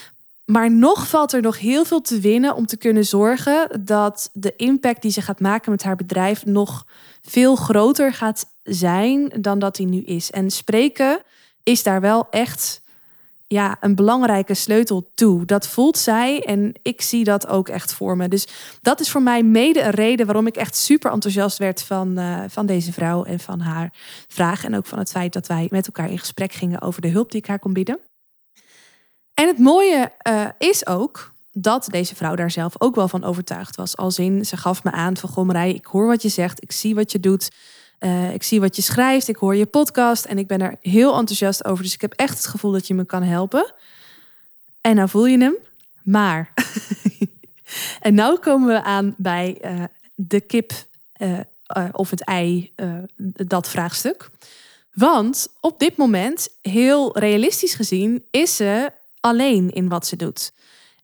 Maar 0.45 0.71
nog 0.71 1.09
valt 1.09 1.33
er 1.33 1.43
nog 1.43 1.59
heel 1.59 1.85
veel 1.85 2.01
te 2.01 2.21
winnen 2.21 2.55
om 2.55 2.67
te 2.67 2.77
kunnen 2.77 3.05
zorgen 3.05 3.81
dat 3.85 4.31
de 4.33 4.57
impact 4.57 5.03
die 5.03 5.11
ze 5.11 5.23
gaat 5.23 5.41
maken 5.41 5.71
met 5.71 5.83
haar 5.83 5.97
bedrijf 5.97 6.45
nog 6.45 6.87
veel 7.23 7.57
groter 7.57 8.13
gaat 8.13 8.47
zijn 8.63 9.29
dan 9.41 9.59
dat 9.59 9.77
hij 9.77 9.87
nu 9.87 10.01
is. 10.03 10.31
En 10.31 10.51
spreken 10.51 11.21
is 11.63 11.83
daar 11.83 12.01
wel 12.01 12.27
echt 12.31 12.83
ja, 13.47 13.77
een 13.81 13.95
belangrijke 13.95 14.55
sleutel 14.55 15.11
toe. 15.15 15.45
Dat 15.45 15.67
voelt 15.67 15.99
zij 15.99 16.41
en 16.45 16.73
ik 16.83 17.03
zie 17.03 17.25
dat 17.25 17.47
ook 17.47 17.69
echt 17.69 17.93
voor 17.93 18.17
me. 18.17 18.29
Dus 18.29 18.49
dat 18.83 19.01
is 19.01 19.11
voor 19.11 19.23
mij 19.23 19.43
mede 19.43 19.83
een 19.83 19.91
reden 19.91 20.27
waarom 20.27 20.47
ik 20.47 20.57
echt 20.57 20.77
super 20.77 21.13
enthousiast 21.13 21.59
werd 21.59 21.83
van, 21.83 22.19
uh, 22.19 22.43
van 22.49 22.67
deze 22.67 22.93
vrouw 22.93 23.25
en 23.25 23.41
van 23.41 23.61
haar 23.61 23.93
vraag. 24.29 24.65
En 24.65 24.77
ook 24.77 24.87
van 24.87 24.99
het 24.99 25.11
feit 25.11 25.33
dat 25.33 25.47
wij 25.47 25.67
met 25.71 25.87
elkaar 25.87 26.11
in 26.11 26.19
gesprek 26.19 26.53
gingen 26.53 26.81
over 26.81 27.01
de 27.01 27.09
hulp 27.09 27.31
die 27.31 27.41
ik 27.41 27.47
haar 27.47 27.59
kon 27.59 27.73
bieden. 27.73 27.99
En 29.35 29.47
het 29.47 29.59
mooie 29.59 30.13
uh, 30.29 30.49
is 30.59 30.87
ook 30.87 31.33
dat 31.53 31.89
deze 31.91 32.15
vrouw 32.15 32.35
daar 32.35 32.51
zelf 32.51 32.75
ook 32.79 32.95
wel 32.95 33.09
van 33.09 33.25
overtuigd 33.25 33.77
was. 33.77 33.97
Als 33.97 34.19
in, 34.19 34.47
ze 34.47 34.57
gaf 34.57 34.85
me 34.85 34.91
aan 34.91 35.17
van 35.17 35.29
goh 35.29 35.47
Marij, 35.47 35.73
ik 35.73 35.85
hoor 35.85 36.07
wat 36.07 36.23
je 36.23 36.29
zegt, 36.29 36.63
ik 36.63 36.73
zie 36.73 36.95
wat 36.95 37.13
je 37.13 37.21
doet. 37.21 37.51
Uh, 38.01 38.35
ik 38.35 38.43
zie 38.43 38.61
wat 38.61 38.77
je 38.77 38.83
schrijft, 38.83 39.29
ik 39.29 39.37
hoor 39.37 39.57
je 39.57 39.67
podcast 39.67 40.25
en 40.25 40.39
ik 40.39 40.47
ben 40.47 40.61
er 40.61 40.77
heel 40.81 41.17
enthousiast 41.17 41.65
over. 41.65 41.85
Dus 41.85 41.95
ik 41.95 42.01
heb 42.01 42.13
echt 42.13 42.37
het 42.37 42.47
gevoel 42.47 42.73
dat 42.73 42.87
je 42.87 42.95
me 42.95 43.05
kan 43.05 43.23
helpen. 43.23 43.73
En 44.81 44.95
nou 44.97 45.09
voel 45.09 45.27
je 45.27 45.39
hem. 45.39 45.57
Maar, 46.03 46.55
en 48.01 48.15
nou 48.15 48.39
komen 48.39 48.69
we 48.69 48.83
aan 48.83 49.15
bij 49.17 49.59
uh, 49.65 49.85
de 50.15 50.41
kip 50.41 50.73
of 51.93 52.11
het 52.11 52.25
ei, 52.25 52.73
dat 53.47 53.69
vraagstuk. 53.69 54.31
Want 54.93 55.49
op 55.61 55.79
dit 55.79 55.97
moment, 55.97 56.49
heel 56.63 57.19
realistisch 57.19 57.75
gezien, 57.75 58.25
is 58.31 58.57
ze 58.57 58.93
alleen 59.23 59.71
in 59.71 59.89
wat 59.89 60.07
ze 60.07 60.17
doet. 60.17 60.53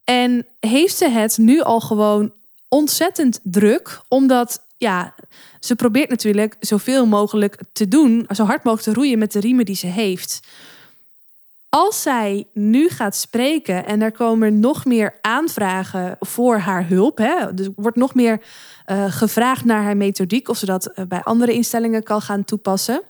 En 0.04 0.46
heeft 0.60 0.96
ze 0.96 1.08
het 1.08 1.38
nu 1.38 1.60
al 1.60 1.80
gewoon 1.80 2.32
ontzettend 2.68 3.40
druk, 3.42 4.00
omdat 4.08 4.62
ja, 4.76 5.14
ze 5.60 5.76
probeert 5.76 6.10
natuurlijk 6.10 6.56
zoveel 6.60 7.06
mogelijk 7.06 7.60
te 7.72 7.88
doen, 7.88 8.26
zo 8.34 8.44
hard 8.44 8.64
mogelijk 8.64 8.88
te 8.88 9.00
roeien 9.00 9.18
met 9.18 9.32
de 9.32 9.40
riemen 9.40 9.64
die 9.64 9.76
ze 9.76 9.86
heeft. 9.86 10.40
Als 11.68 12.02
zij 12.02 12.46
nu 12.52 12.88
gaat 12.88 13.16
spreken 13.16 13.86
en 13.86 14.02
er 14.02 14.12
komen 14.12 14.60
nog 14.60 14.84
meer 14.84 15.14
aanvragen 15.20 16.16
voor 16.20 16.58
haar 16.58 16.88
hulp, 16.88 17.18
hè, 17.18 17.54
dus 17.54 17.68
wordt 17.76 17.96
nog 17.96 18.14
meer 18.14 18.40
uh, 18.86 19.04
gevraagd 19.12 19.64
naar 19.64 19.82
haar 19.82 19.96
methodiek, 19.96 20.48
of 20.48 20.58
ze 20.58 20.66
dat 20.66 20.86
eh, 20.86 21.04
bij 21.04 21.22
andere 21.22 21.52
instellingen 21.52 22.02
kan 22.02 22.22
gaan 22.22 22.44
toepassen. 22.44 23.02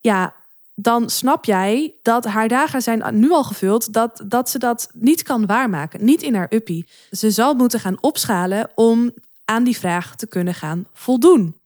Ja, 0.00 0.34
dan 0.82 1.10
snap 1.10 1.44
jij 1.44 1.94
dat 2.02 2.24
haar 2.24 2.48
dagen 2.48 2.82
zijn 2.82 3.20
nu 3.20 3.30
al 3.30 3.44
gevuld, 3.44 3.92
dat, 3.92 4.22
dat 4.24 4.50
ze 4.50 4.58
dat 4.58 4.90
niet 4.92 5.22
kan 5.22 5.46
waarmaken. 5.46 6.04
Niet 6.04 6.22
in 6.22 6.34
haar 6.34 6.52
uppie. 6.52 6.88
Ze 7.10 7.30
zal 7.30 7.54
moeten 7.54 7.80
gaan 7.80 7.98
opschalen 8.02 8.70
om 8.74 9.12
aan 9.44 9.64
die 9.64 9.78
vraag 9.78 10.16
te 10.16 10.26
kunnen 10.26 10.54
gaan 10.54 10.86
voldoen. 10.92 11.56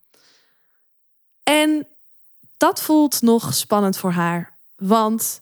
En 1.43 1.87
dat 2.57 2.83
voelt 2.83 3.23
nog 3.23 3.55
spannend 3.55 3.97
voor 3.97 4.11
haar. 4.11 4.53
Want 4.77 5.41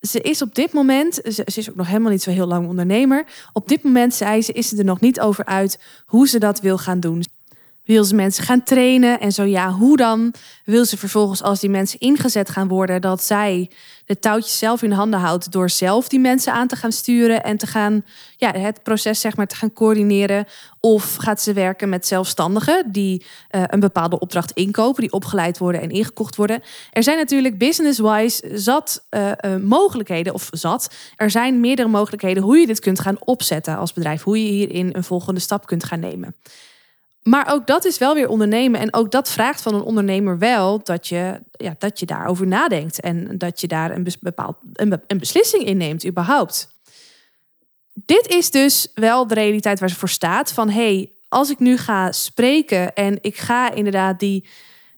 ze 0.00 0.20
is 0.20 0.42
op 0.42 0.54
dit 0.54 0.72
moment, 0.72 1.14
ze, 1.14 1.42
is 1.44 1.70
ook 1.70 1.76
nog 1.76 1.86
helemaal 1.86 2.10
niet 2.10 2.22
zo 2.22 2.30
heel 2.30 2.46
lang 2.46 2.68
ondernemer. 2.68 3.26
Op 3.52 3.68
dit 3.68 3.82
moment, 3.82 4.14
zei 4.14 4.42
ze, 4.42 4.52
is 4.52 4.68
ze 4.68 4.76
er 4.76 4.84
nog 4.84 5.00
niet 5.00 5.20
over 5.20 5.44
uit 5.44 5.78
hoe 6.06 6.28
ze 6.28 6.38
dat 6.38 6.60
wil 6.60 6.78
gaan 6.78 7.00
doen. 7.00 7.24
Wil 7.86 8.04
ze 8.04 8.14
mensen 8.14 8.44
gaan 8.44 8.62
trainen? 8.62 9.20
En 9.20 9.32
zo 9.32 9.44
ja, 9.44 9.70
hoe 9.72 9.96
dan? 9.96 10.34
Wil 10.64 10.84
ze 10.84 10.96
vervolgens, 10.96 11.42
als 11.42 11.60
die 11.60 11.70
mensen 11.70 12.00
ingezet 12.00 12.50
gaan 12.50 12.68
worden, 12.68 13.00
dat 13.00 13.22
zij 13.22 13.70
de 14.06 14.18
touwtjes 14.18 14.58
zelf 14.58 14.82
in 14.82 14.92
handen 14.92 15.20
houdt 15.20 15.52
door 15.52 15.70
zelf 15.70 16.08
die 16.08 16.20
mensen 16.20 16.52
aan 16.52 16.68
te 16.68 16.76
gaan 16.76 16.92
sturen 16.92 17.44
en 17.44 17.56
te 17.56 17.66
gaan, 17.66 18.04
ja, 18.36 18.52
het 18.52 18.82
proces 18.82 19.20
zeg 19.20 19.36
maar 19.36 19.46
te 19.46 19.56
gaan 19.56 19.72
coördineren? 19.72 20.46
Of 20.80 21.16
gaat 21.16 21.42
ze 21.42 21.52
werken 21.52 21.88
met 21.88 22.06
zelfstandigen 22.06 22.92
die 22.92 23.24
uh, 23.50 23.62
een 23.66 23.80
bepaalde 23.80 24.18
opdracht 24.18 24.50
inkopen, 24.50 25.02
die 25.02 25.12
opgeleid 25.12 25.58
worden 25.58 25.80
en 25.80 25.90
ingekocht 25.90 26.36
worden? 26.36 26.62
Er 26.90 27.02
zijn 27.02 27.16
natuurlijk 27.16 27.58
business-wise 27.58 28.50
zat 28.54 29.06
uh, 29.10 29.30
uh, 29.40 29.56
mogelijkheden, 29.56 30.34
of 30.34 30.48
zat. 30.50 30.94
Er 31.16 31.30
zijn 31.30 31.60
meerdere 31.60 31.88
mogelijkheden 31.88 32.42
hoe 32.42 32.58
je 32.58 32.66
dit 32.66 32.80
kunt 32.80 33.00
gaan 33.00 33.16
opzetten 33.24 33.76
als 33.76 33.92
bedrijf, 33.92 34.22
hoe 34.22 34.44
je 34.44 34.50
hierin 34.50 34.90
een 34.92 35.04
volgende 35.04 35.40
stap 35.40 35.66
kunt 35.66 35.84
gaan 35.84 36.00
nemen. 36.00 36.34
Maar 37.28 37.52
ook 37.52 37.66
dat 37.66 37.84
is 37.84 37.98
wel 37.98 38.14
weer 38.14 38.28
ondernemen. 38.28 38.80
En 38.80 38.94
ook 38.94 39.10
dat 39.10 39.30
vraagt 39.30 39.62
van 39.62 39.74
een 39.74 39.82
ondernemer 39.82 40.38
wel 40.38 40.80
dat 40.82 41.06
je, 41.08 41.40
ja, 41.50 41.74
dat 41.78 41.98
je 41.98 42.06
daarover 42.06 42.46
nadenkt. 42.46 43.00
En 43.00 43.38
dat 43.38 43.60
je 43.60 43.66
daar 43.66 43.90
een, 43.90 44.06
bepaald, 44.20 44.56
een, 44.72 45.00
een 45.06 45.18
beslissing 45.18 45.64
in 45.64 45.76
neemt, 45.76 46.06
überhaupt. 46.06 46.68
Dit 47.92 48.26
is 48.26 48.50
dus 48.50 48.90
wel 48.94 49.26
de 49.26 49.34
realiteit 49.34 49.80
waar 49.80 49.88
ze 49.88 49.96
voor 49.96 50.08
staat. 50.08 50.52
Van 50.52 50.70
hey, 50.70 51.10
als 51.28 51.50
ik 51.50 51.58
nu 51.58 51.76
ga 51.76 52.12
spreken 52.12 52.94
en 52.94 53.18
ik 53.20 53.36
ga 53.36 53.72
inderdaad 53.72 54.20
die, 54.20 54.48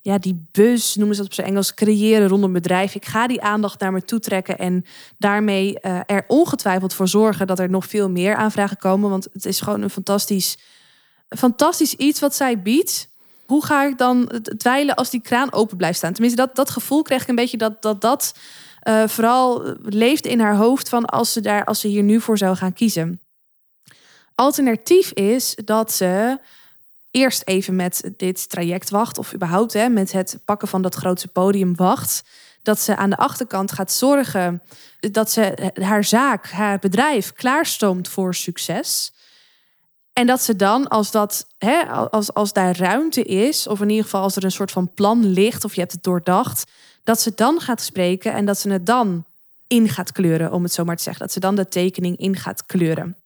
ja, 0.03 0.19
die 0.19 0.49
bus, 0.53 0.95
noemen 0.95 1.15
ze 1.15 1.21
dat 1.21 1.31
op 1.31 1.37
zijn 1.37 1.49
Engels, 1.49 1.75
creëren 1.75 2.29
rondom 2.29 2.53
bedrijf. 2.53 2.95
Ik 2.95 3.07
ga 3.07 3.27
die 3.27 3.43
aandacht 3.43 3.81
naar 3.81 3.93
me 3.93 4.03
toe 4.03 4.21
trekken 4.21 4.59
en 4.59 4.85
daarmee 5.19 5.79
uh, 5.83 6.01
er 6.07 6.25
ongetwijfeld 6.27 6.95
voor 6.95 7.09
zorgen 7.09 7.47
dat 7.47 7.59
er 7.59 7.71
nog 7.71 7.87
veel 7.87 8.11
meer 8.11 8.35
aanvragen 8.35 8.77
komen. 8.77 9.11
Want 9.11 9.29
het 9.33 9.45
is 9.45 9.61
gewoon 9.61 9.83
een 9.83 9.91
fantastisch 9.91 10.59
fantastisch 11.29 11.95
iets 11.95 12.21
wat 12.21 12.35
zij 12.35 12.63
biedt. 12.63 13.09
Hoe 13.47 13.65
ga 13.65 13.85
ik 13.85 13.99
dan 13.99 14.43
dweilen 14.57 14.95
als 14.95 15.11
die 15.11 15.21
kraan 15.21 15.53
open 15.53 15.77
blijft 15.77 15.99
staan? 15.99 16.13
Tenminste, 16.13 16.41
dat, 16.41 16.57
dat 16.57 16.71
gevoel 16.71 17.03
krijg 17.03 17.23
ik 17.23 17.29
een 17.29 17.35
beetje 17.35 17.57
dat 17.57 17.83
dat, 17.83 18.01
dat 18.01 18.35
uh, 18.89 19.09
vooral 19.09 19.77
leeft 19.83 20.27
in 20.27 20.41
haar 20.41 20.57
hoofd 20.57 20.89
van 20.89 21.05
als 21.05 21.33
ze, 21.33 21.41
daar, 21.41 21.65
als 21.65 21.81
ze 21.81 21.89
hier 21.89 22.03
nu 22.03 22.21
voor 22.21 22.39
zou 22.39 22.57
gaan 22.57 22.73
kiezen. 22.73 23.21
Alternatief 24.35 25.11
is 25.11 25.57
dat 25.65 25.93
ze 25.93 26.39
eerst 27.11 27.43
even 27.45 27.77
met 27.77 28.11
dit 28.17 28.49
traject 28.49 28.91
wacht, 28.91 29.19
of 29.19 29.35
überhaupt 29.35 29.73
hè, 29.73 29.89
met 29.89 30.13
het 30.13 30.39
pakken 30.45 30.69
van 30.69 30.83
dat 30.83 30.95
grootste 30.95 31.29
podium 31.29 31.77
wacht. 31.77 32.23
Dat 32.63 32.81
ze 32.81 32.97
aan 32.97 33.11
de 33.11 33.17
achterkant 33.17 33.73
gaat 33.73 33.93
zorgen 33.93 34.63
dat 35.01 35.31
ze 35.31 35.73
haar 35.75 36.05
zaak, 36.05 36.51
haar 36.51 36.79
bedrijf 36.79 37.33
klaarstoomt 37.33 38.09
voor 38.09 38.35
succes. 38.35 39.13
En 40.19 40.27
dat 40.27 40.43
ze 40.43 40.57
dan, 40.57 40.89
als, 40.89 41.11
dat, 41.11 41.47
hè, 41.59 41.83
als, 41.87 42.35
als 42.35 42.53
daar 42.53 42.79
ruimte 42.79 43.23
is, 43.23 43.67
of 43.67 43.81
in 43.81 43.89
ieder 43.89 44.05
geval 44.05 44.23
als 44.23 44.37
er 44.37 44.45
een 44.45 44.51
soort 44.51 44.71
van 44.71 44.95
plan 44.95 45.27
ligt, 45.27 45.65
of 45.65 45.75
je 45.75 45.81
hebt 45.81 45.93
het 45.93 46.03
doordacht, 46.03 46.71
dat 47.05 47.21
ze 47.21 47.33
dan 47.35 47.61
gaat 47.61 47.81
spreken 47.81 48.33
en 48.33 48.45
dat 48.45 48.59
ze 48.59 48.71
het 48.71 48.87
dan 48.87 49.25
in 49.67 49.89
gaat 49.89 50.13
kleuren, 50.13 50.53
om 50.53 50.63
het 50.63 50.73
zo 50.73 50.85
maar 50.85 50.97
te 50.97 51.03
zeggen. 51.03 51.23
Dat 51.23 51.33
ze 51.33 51.41
dan 51.41 51.55
de 51.55 51.69
tekening 51.69 52.17
in 52.17 52.37
gaat 52.37 52.67
kleuren. 52.67 53.17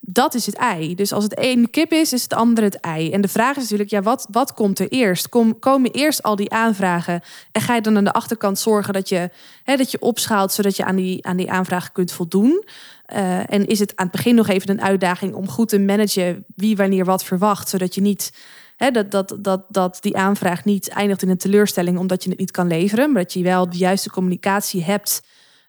Dat 0.00 0.34
is 0.34 0.46
het 0.46 0.54
ei. 0.54 0.94
Dus 0.94 1.12
als 1.12 1.24
het 1.24 1.38
een 1.38 1.70
kip 1.70 1.92
is, 1.92 2.12
is 2.12 2.22
het 2.22 2.34
andere 2.34 2.66
het 2.66 2.80
ei. 2.80 3.10
En 3.10 3.20
de 3.20 3.28
vraag 3.28 3.56
is 3.56 3.62
natuurlijk, 3.62 3.90
ja, 3.90 4.02
wat, 4.02 4.26
wat 4.30 4.52
komt 4.52 4.78
er 4.78 4.88
eerst? 4.88 5.28
Kom, 5.28 5.58
komen 5.58 5.90
eerst 5.90 6.22
al 6.22 6.36
die 6.36 6.50
aanvragen 6.50 7.20
en 7.52 7.60
ga 7.60 7.74
je 7.74 7.80
dan 7.80 7.96
aan 7.96 8.04
de 8.04 8.12
achterkant 8.12 8.58
zorgen 8.58 8.92
dat 8.92 9.08
je, 9.08 9.30
hè, 9.64 9.76
dat 9.76 9.90
je 9.90 10.00
opschaalt, 10.00 10.52
zodat 10.52 10.76
je 10.76 10.84
aan 10.84 10.96
die, 10.96 11.26
aan 11.26 11.36
die 11.36 11.50
aanvragen 11.50 11.92
kunt 11.92 12.12
voldoen? 12.12 12.64
Uh, 13.12 13.52
en 13.52 13.66
is 13.66 13.78
het 13.78 13.96
aan 13.96 14.06
het 14.06 14.16
begin 14.16 14.34
nog 14.34 14.48
even 14.48 14.70
een 14.70 14.82
uitdaging 14.82 15.34
om 15.34 15.48
goed 15.48 15.68
te 15.68 15.78
managen 15.78 16.44
wie 16.54 16.76
wanneer 16.76 17.04
wat 17.04 17.24
verwacht, 17.24 17.68
zodat 17.68 17.94
je 17.94 18.00
niet 18.00 18.32
hè, 18.76 18.90
dat, 18.90 19.10
dat, 19.10 19.36
dat, 19.38 19.64
dat 19.68 19.98
die 20.00 20.16
aanvraag 20.16 20.64
niet 20.64 20.88
eindigt 20.88 21.22
in 21.22 21.28
een 21.28 21.36
teleurstelling 21.36 21.98
omdat 21.98 22.22
je 22.24 22.30
het 22.30 22.38
niet 22.38 22.50
kan 22.50 22.66
leveren, 22.66 23.12
maar 23.12 23.22
dat 23.22 23.32
je 23.32 23.42
wel 23.42 23.70
de 23.70 23.76
juiste 23.76 24.10
communicatie 24.10 24.84
hebt, 24.84 25.22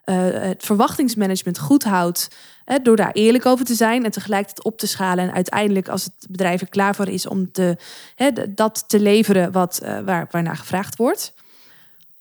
uh, 0.06 0.16
het 0.32 0.64
verwachtingsmanagement 0.64 1.60
goed 1.60 1.84
houdt, 1.84 2.28
hè, 2.66 2.80
door 2.80 2.96
daar 2.96 3.12
eerlijk 3.12 3.46
over 3.46 3.66
te 3.66 3.74
zijn 3.74 4.06
en 4.06 4.12
tegelijkertijd 4.12 4.66
op 4.66 4.78
te 4.78 4.88
schalen 4.88 5.28
en 5.28 5.34
uiteindelijk 5.34 5.88
als 5.88 6.04
het 6.04 6.14
bedrijf 6.30 6.62
er 6.62 6.70
klaar 6.70 6.96
voor 6.96 7.08
is 7.08 7.28
om 7.28 7.52
te, 7.52 7.78
hè, 8.16 8.30
dat 8.54 8.84
te 8.88 9.00
leveren 9.00 9.52
wat, 9.52 9.80
uh, 9.84 10.00
waar, 10.00 10.28
waarnaar 10.32 10.58
gevraagd 10.58 10.96
wordt. 10.96 11.34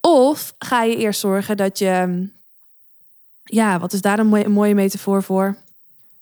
Of 0.00 0.54
ga 0.58 0.82
je 0.82 0.96
eerst 0.96 1.20
zorgen 1.20 1.56
dat 1.56 1.78
je 1.78 2.28
ja, 3.44 3.78
wat 3.78 3.92
is 3.92 4.00
daar 4.00 4.18
een 4.18 4.52
mooie, 4.52 4.74
metafoor 4.74 5.22
voor? 5.22 5.56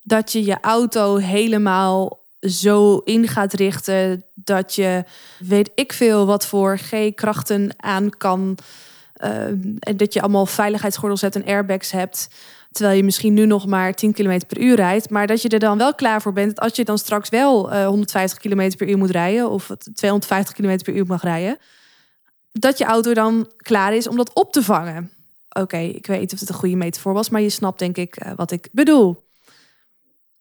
Dat 0.03 0.33
je 0.33 0.45
je 0.45 0.61
auto 0.61 1.17
helemaal 1.17 2.27
zo 2.41 2.97
in 2.97 3.29
gaat 3.29 3.53
richten 3.53 4.25
dat 4.35 4.75
je 4.75 5.05
weet 5.39 5.71
ik 5.75 5.93
veel 5.93 6.27
wat 6.27 6.47
voor 6.47 6.79
G-krachten 6.79 7.71
aan 7.77 8.11
kan. 8.11 8.59
Uh, 9.25 9.47
en 9.79 9.97
dat 9.97 10.13
je 10.13 10.21
allemaal 10.21 10.47
veiligheidsgordels 10.47 11.21
hebt 11.21 11.35
en 11.35 11.45
airbags 11.45 11.91
hebt. 11.91 12.29
Terwijl 12.73 12.97
je 12.97 13.05
misschien 13.05 13.35
nu 13.35 13.47
nog 13.47 13.67
maar 13.67 13.95
10 13.95 14.13
km 14.13 14.41
per 14.47 14.61
uur 14.61 14.77
rijdt. 14.77 15.11
Maar 15.11 15.27
dat 15.27 15.43
je 15.43 15.49
er 15.49 15.59
dan 15.59 15.79
wel 15.79 15.95
klaar 15.95 16.23
voor 16.23 16.33
bent. 16.33 16.61
Als 16.61 16.77
je 16.77 16.85
dan 16.85 16.99
straks 16.99 17.29
wel 17.29 17.73
uh, 17.73 17.87
150 17.87 18.39
km 18.39 18.77
per 18.77 18.89
uur 18.89 18.99
moet 18.99 19.11
rijden. 19.11 19.51
Of 19.51 19.71
250 19.95 20.55
km 20.55 20.79
per 20.85 20.95
uur 20.95 21.07
mag 21.07 21.23
rijden. 21.23 21.59
Dat 22.53 22.79
je 22.79 22.85
auto 22.85 23.15
dan 23.15 23.51
klaar 23.57 23.95
is 23.95 24.09
om 24.09 24.17
dat 24.17 24.33
op 24.33 24.53
te 24.53 24.63
vangen. 24.63 25.18
Oké, 25.49 25.77
ik 25.77 26.07
weet 26.07 26.21
niet 26.21 26.33
of 26.33 26.41
het 26.41 26.49
een 26.49 26.55
goede 26.55 26.77
metafoor 26.77 27.13
was, 27.13 27.29
maar 27.29 27.41
je 27.41 27.51
snapt 27.51 27.79
denk 27.79 27.97
ik 27.97 28.25
uh, 28.25 28.33
wat 28.37 28.51
ik 28.51 28.69
bedoel. 28.73 29.27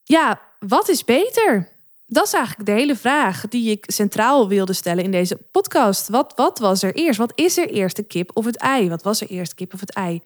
Ja, 0.03 0.41
wat 0.59 0.89
is 0.89 1.03
beter? 1.03 1.75
Dat 2.05 2.25
is 2.25 2.33
eigenlijk 2.33 2.65
de 2.65 2.75
hele 2.75 2.95
vraag 2.95 3.47
die 3.47 3.71
ik 3.71 3.83
centraal 3.87 4.47
wilde 4.47 4.73
stellen 4.73 5.03
in 5.03 5.11
deze 5.11 5.35
podcast. 5.51 6.07
Wat, 6.07 6.33
wat 6.35 6.59
was 6.59 6.83
er 6.83 6.95
eerst? 6.95 7.19
Wat 7.19 7.31
is 7.35 7.57
er 7.57 7.69
eerst, 7.69 7.95
de 7.95 8.03
kip 8.03 8.31
of 8.33 8.45
het 8.45 8.57
ei? 8.57 8.89
Wat 8.89 9.03
was 9.03 9.21
er 9.21 9.27
eerst, 9.27 9.53
kip 9.53 9.73
of 9.73 9.79
het 9.79 9.91
ei? 9.91 10.21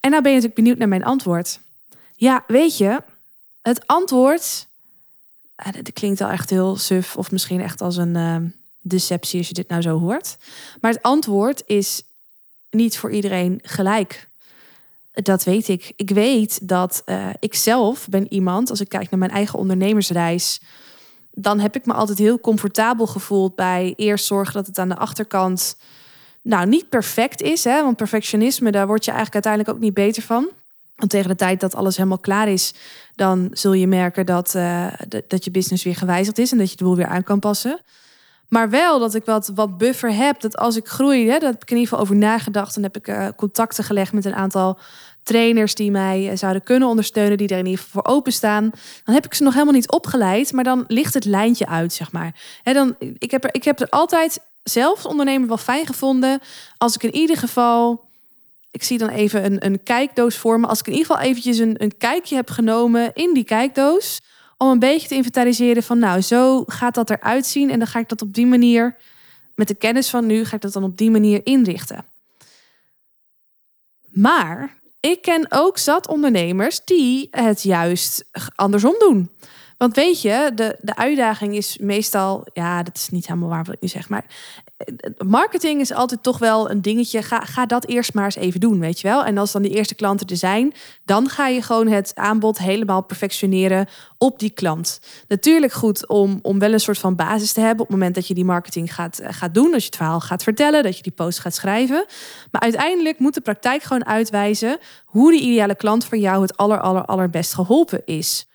En 0.00 0.10
nou 0.10 0.22
ben 0.22 0.32
je 0.32 0.36
natuurlijk 0.36 0.54
benieuwd 0.54 0.78
naar 0.78 0.88
mijn 0.88 1.04
antwoord. 1.04 1.60
Ja, 2.16 2.44
weet 2.46 2.78
je, 2.78 3.02
het 3.62 3.86
antwoord. 3.86 4.66
Uh, 5.66 5.72
dat 5.72 5.92
klinkt 5.92 6.20
al 6.20 6.28
echt 6.28 6.50
heel 6.50 6.76
suf, 6.76 7.16
of 7.16 7.30
misschien 7.30 7.60
echt 7.60 7.80
als 7.80 7.96
een 7.96 8.14
uh, 8.14 8.36
deceptie 8.80 9.38
als 9.38 9.48
je 9.48 9.54
dit 9.54 9.68
nou 9.68 9.82
zo 9.82 9.98
hoort. 9.98 10.36
Maar 10.80 10.92
het 10.92 11.02
antwoord 11.02 11.62
is 11.66 12.02
niet 12.72 12.98
voor 12.98 13.10
iedereen 13.10 13.60
gelijk. 13.62 14.28
Dat 15.12 15.44
weet 15.44 15.68
ik. 15.68 15.92
Ik 15.96 16.10
weet 16.10 16.68
dat 16.68 17.02
uh, 17.06 17.28
ik 17.40 17.54
zelf 17.54 18.08
ben 18.08 18.32
iemand, 18.32 18.70
als 18.70 18.80
ik 18.80 18.88
kijk 18.88 19.10
naar 19.10 19.18
mijn 19.18 19.30
eigen 19.30 19.58
ondernemersreis, 19.58 20.60
dan 21.30 21.60
heb 21.60 21.76
ik 21.76 21.86
me 21.86 21.92
altijd 21.92 22.18
heel 22.18 22.40
comfortabel 22.40 23.06
gevoeld 23.06 23.54
bij 23.54 23.94
eerst 23.96 24.24
zorgen 24.24 24.54
dat 24.54 24.66
het 24.66 24.78
aan 24.78 24.88
de 24.88 24.96
achterkant 24.96 25.76
nou 26.42 26.66
niet 26.66 26.88
perfect 26.88 27.42
is. 27.42 27.64
Hè? 27.64 27.82
Want 27.82 27.96
perfectionisme, 27.96 28.70
daar 28.70 28.86
word 28.86 29.04
je 29.04 29.10
eigenlijk 29.10 29.46
uiteindelijk 29.46 29.76
ook 29.76 29.84
niet 29.84 30.06
beter 30.06 30.22
van. 30.22 30.48
Want 30.96 31.10
tegen 31.10 31.28
de 31.28 31.36
tijd 31.36 31.60
dat 31.60 31.74
alles 31.74 31.96
helemaal 31.96 32.18
klaar 32.18 32.48
is, 32.48 32.74
dan 33.14 33.48
zul 33.52 33.72
je 33.72 33.86
merken 33.86 34.26
dat, 34.26 34.54
uh, 34.54 34.86
dat 35.28 35.44
je 35.44 35.50
business 35.50 35.84
weer 35.84 35.96
gewijzigd 35.96 36.38
is 36.38 36.52
en 36.52 36.58
dat 36.58 36.70
je 36.70 36.76
de 36.76 36.84
boel 36.84 36.96
weer 36.96 37.06
aan 37.06 37.24
kan 37.24 37.38
passen. 37.38 37.80
Maar 38.52 38.70
wel 38.70 38.98
dat 38.98 39.14
ik 39.14 39.24
wat, 39.24 39.50
wat 39.54 39.78
buffer 39.78 40.14
heb. 40.14 40.40
Dat 40.40 40.56
als 40.56 40.76
ik 40.76 40.88
groei, 40.88 41.28
hè, 41.28 41.38
dat 41.38 41.52
heb 41.52 41.62
ik 41.62 41.70
in 41.70 41.76
ieder 41.76 41.88
geval 41.88 42.04
over 42.04 42.16
nagedacht. 42.16 42.76
En 42.76 42.82
heb 42.82 42.96
ik 42.96 43.08
uh, 43.08 43.28
contacten 43.36 43.84
gelegd 43.84 44.12
met 44.12 44.24
een 44.24 44.34
aantal 44.34 44.78
trainers 45.22 45.74
die 45.74 45.90
mij 45.90 46.28
eh, 46.30 46.36
zouden 46.36 46.62
kunnen 46.62 46.88
ondersteunen, 46.88 47.38
die 47.38 47.48
er 47.48 47.58
in 47.58 47.66
ieder 47.66 47.84
geval 47.84 48.02
voor 48.02 48.12
openstaan. 48.12 48.70
Dan 49.04 49.14
heb 49.14 49.24
ik 49.24 49.34
ze 49.34 49.42
nog 49.42 49.52
helemaal 49.52 49.74
niet 49.74 49.90
opgeleid, 49.90 50.52
maar 50.52 50.64
dan 50.64 50.84
ligt 50.86 51.14
het 51.14 51.24
lijntje 51.24 51.66
uit, 51.66 51.92
zeg 51.92 52.12
maar. 52.12 52.34
Hè, 52.62 52.72
dan, 52.72 52.96
ik, 53.18 53.30
heb 53.30 53.44
er, 53.44 53.54
ik 53.54 53.64
heb 53.64 53.80
er 53.80 53.88
altijd 53.88 54.38
zelf 54.62 55.06
ondernemer 55.06 55.48
wel 55.48 55.56
fijn 55.56 55.86
gevonden 55.86 56.40
als 56.78 56.94
ik 56.94 57.02
in 57.02 57.14
ieder 57.14 57.36
geval. 57.36 58.04
Ik 58.70 58.82
zie 58.82 58.98
dan 58.98 59.08
even 59.08 59.44
een, 59.44 59.64
een 59.64 59.82
kijkdoos 59.82 60.36
voor 60.36 60.60
me. 60.60 60.66
Als 60.66 60.80
ik 60.80 60.86
in 60.86 60.92
ieder 60.92 61.06
geval 61.06 61.22
eventjes 61.22 61.58
een, 61.58 61.82
een 61.82 61.96
kijkje 61.98 62.34
heb 62.34 62.50
genomen 62.50 63.10
in 63.14 63.34
die 63.34 63.44
kijkdoos 63.44 64.20
om 64.62 64.70
een 64.70 64.78
beetje 64.78 65.08
te 65.08 65.14
inventariseren 65.14 65.82
van 65.82 65.98
nou, 65.98 66.20
zo 66.20 66.64
gaat 66.66 66.94
dat 66.94 67.10
eruit 67.10 67.46
zien 67.46 67.70
en 67.70 67.78
dan 67.78 67.88
ga 67.88 67.98
ik 67.98 68.08
dat 68.08 68.22
op 68.22 68.34
die 68.34 68.46
manier, 68.46 68.96
met 69.54 69.68
de 69.68 69.74
kennis 69.74 70.10
van 70.10 70.26
nu, 70.26 70.44
ga 70.44 70.56
ik 70.56 70.62
dat 70.62 70.72
dan 70.72 70.84
op 70.84 70.96
die 70.96 71.10
manier 71.10 71.40
inrichten. 71.44 72.04
Maar 74.10 74.80
ik 75.00 75.22
ken 75.22 75.46
ook 75.48 75.78
zat 75.78 76.08
ondernemers 76.08 76.84
die 76.84 77.28
het 77.30 77.62
juist 77.62 78.24
andersom 78.54 78.94
doen. 78.98 79.30
Want 79.82 79.94
weet 79.94 80.22
je, 80.22 80.52
de, 80.54 80.76
de 80.80 80.96
uitdaging 80.96 81.56
is 81.56 81.78
meestal, 81.78 82.46
ja, 82.52 82.82
dat 82.82 82.96
is 82.96 83.08
niet 83.08 83.26
helemaal 83.26 83.48
waar 83.48 83.64
wat 83.64 83.74
ik 83.74 83.80
nu 83.80 83.88
zeg, 83.88 84.08
maar 84.08 84.24
marketing 85.26 85.80
is 85.80 85.92
altijd 85.92 86.22
toch 86.22 86.38
wel 86.38 86.70
een 86.70 86.82
dingetje. 86.82 87.22
Ga, 87.22 87.40
ga 87.40 87.66
dat 87.66 87.86
eerst 87.86 88.14
maar 88.14 88.24
eens 88.24 88.34
even 88.34 88.60
doen, 88.60 88.78
weet 88.80 89.00
je 89.00 89.08
wel. 89.08 89.24
En 89.24 89.38
als 89.38 89.52
dan 89.52 89.62
de 89.62 89.68
eerste 89.68 89.94
klanten 89.94 90.26
er 90.26 90.36
zijn, 90.36 90.72
dan 91.04 91.28
ga 91.28 91.46
je 91.46 91.62
gewoon 91.62 91.88
het 91.88 92.12
aanbod 92.14 92.58
helemaal 92.58 93.02
perfectioneren 93.02 93.88
op 94.18 94.38
die 94.38 94.50
klant. 94.50 95.00
Natuurlijk 95.28 95.72
goed 95.72 96.08
om, 96.08 96.38
om 96.42 96.58
wel 96.58 96.72
een 96.72 96.80
soort 96.80 96.98
van 96.98 97.16
basis 97.16 97.52
te 97.52 97.60
hebben 97.60 97.80
op 97.80 97.90
het 97.90 97.96
moment 97.96 98.14
dat 98.14 98.26
je 98.26 98.34
die 98.34 98.44
marketing 98.44 98.94
gaat, 98.94 99.18
eh, 99.18 99.28
gaat 99.32 99.54
doen. 99.54 99.72
Als 99.72 99.82
je 99.82 99.88
het 99.88 99.96
verhaal 99.96 100.20
gaat 100.20 100.42
vertellen, 100.42 100.82
dat 100.82 100.96
je 100.96 101.02
die 101.02 101.12
post 101.12 101.38
gaat 101.38 101.54
schrijven. 101.54 102.04
Maar 102.50 102.60
uiteindelijk 102.62 103.18
moet 103.18 103.34
de 103.34 103.40
praktijk 103.40 103.82
gewoon 103.82 104.06
uitwijzen 104.06 104.78
hoe 105.04 105.30
de 105.32 105.38
ideale 105.38 105.74
klant 105.74 106.04
voor 106.04 106.18
jou 106.18 106.42
het 106.42 106.56
aller, 106.56 106.80
aller, 106.80 107.04
allerbest 107.04 107.54
geholpen 107.54 108.02
is. 108.04 108.46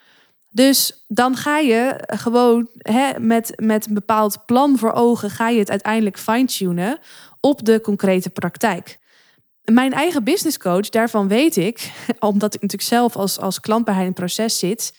Dus 0.57 1.03
dan 1.07 1.35
ga 1.35 1.57
je 1.57 2.03
gewoon 2.05 2.69
hè, 2.77 3.19
met, 3.19 3.53
met 3.55 3.87
een 3.87 3.93
bepaald 3.93 4.45
plan 4.45 4.77
voor 4.77 4.91
ogen, 4.91 5.29
ga 5.29 5.49
je 5.49 5.59
het 5.59 5.69
uiteindelijk 5.69 6.19
fine-tunen 6.19 6.99
op 7.39 7.65
de 7.65 7.81
concrete 7.81 8.29
praktijk. 8.29 8.97
Mijn 9.65 9.93
eigen 9.93 10.23
business 10.23 10.57
coach, 10.57 10.89
daarvan 10.89 11.27
weet 11.27 11.57
ik, 11.57 11.91
omdat 12.19 12.55
ik 12.55 12.61
natuurlijk 12.61 12.89
zelf 12.89 13.15
als, 13.15 13.39
als 13.39 13.59
klant 13.59 13.85
bij 13.85 13.93
haar 13.93 14.03
in 14.03 14.09
het 14.09 14.19
proces 14.19 14.59
zit, 14.59 14.93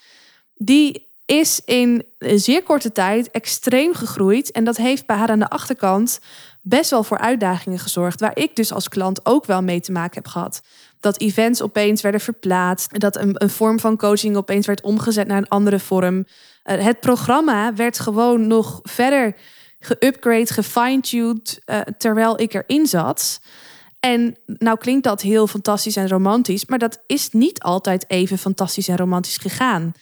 die 0.57 1.07
is 1.25 1.61
in 1.65 2.05
een 2.19 2.41
zeer 2.41 2.63
korte 2.63 2.93
tijd 2.93 3.31
extreem 3.31 3.95
gegroeid. 3.95 4.51
En 4.51 4.65
dat 4.65 4.77
heeft 4.77 5.07
bij 5.07 5.17
haar 5.17 5.31
aan 5.31 5.39
de 5.39 5.51
achterkant 5.51 6.21
best 6.63 6.91
wel 6.91 7.03
voor 7.03 7.19
uitdagingen 7.19 7.79
gezorgd, 7.79 8.21
waar 8.21 8.37
ik 8.37 8.57
dus 8.57 8.73
als 8.73 8.89
klant 8.89 9.27
ook 9.27 9.45
wel 9.45 9.63
mee 9.63 9.81
te 9.81 9.93
maken 9.93 10.15
heb 10.23 10.27
gehad 10.27 10.63
dat 11.01 11.21
events 11.21 11.63
opeens 11.63 12.03
werden 12.03 12.21
verplaatst. 12.21 13.01
Dat 13.01 13.17
een, 13.17 13.43
een 13.43 13.51
vorm 13.51 13.81
van 13.81 13.97
coaching 13.97 14.37
opeens 14.37 14.67
werd 14.67 14.81
omgezet 14.81 15.27
naar 15.27 15.37
een 15.37 15.49
andere 15.49 15.79
vorm. 15.79 16.17
Uh, 16.17 16.25
het 16.85 17.01
programma 17.01 17.75
werd 17.75 17.99
gewoon 17.99 18.47
nog 18.47 18.81
verder 18.83 19.37
geupgrade, 19.81 20.53
gefine-tuned 20.53 21.61
uh, 21.67 21.81
terwijl 21.99 22.41
ik 22.41 22.55
erin 22.55 22.87
zat. 22.87 23.41
En 24.01 24.37
nou 24.47 24.79
klinkt 24.79 25.05
dat 25.05 25.21
heel 25.21 25.47
fantastisch 25.47 25.97
en 25.97 26.09
romantisch, 26.09 26.67
maar 26.67 26.79
dat 26.79 27.03
is 27.07 27.31
niet 27.31 27.61
altijd 27.61 28.05
even 28.09 28.39
fantastisch 28.39 28.89
en 28.89 28.97
romantisch 28.97 29.37
gegaan. 29.37 29.93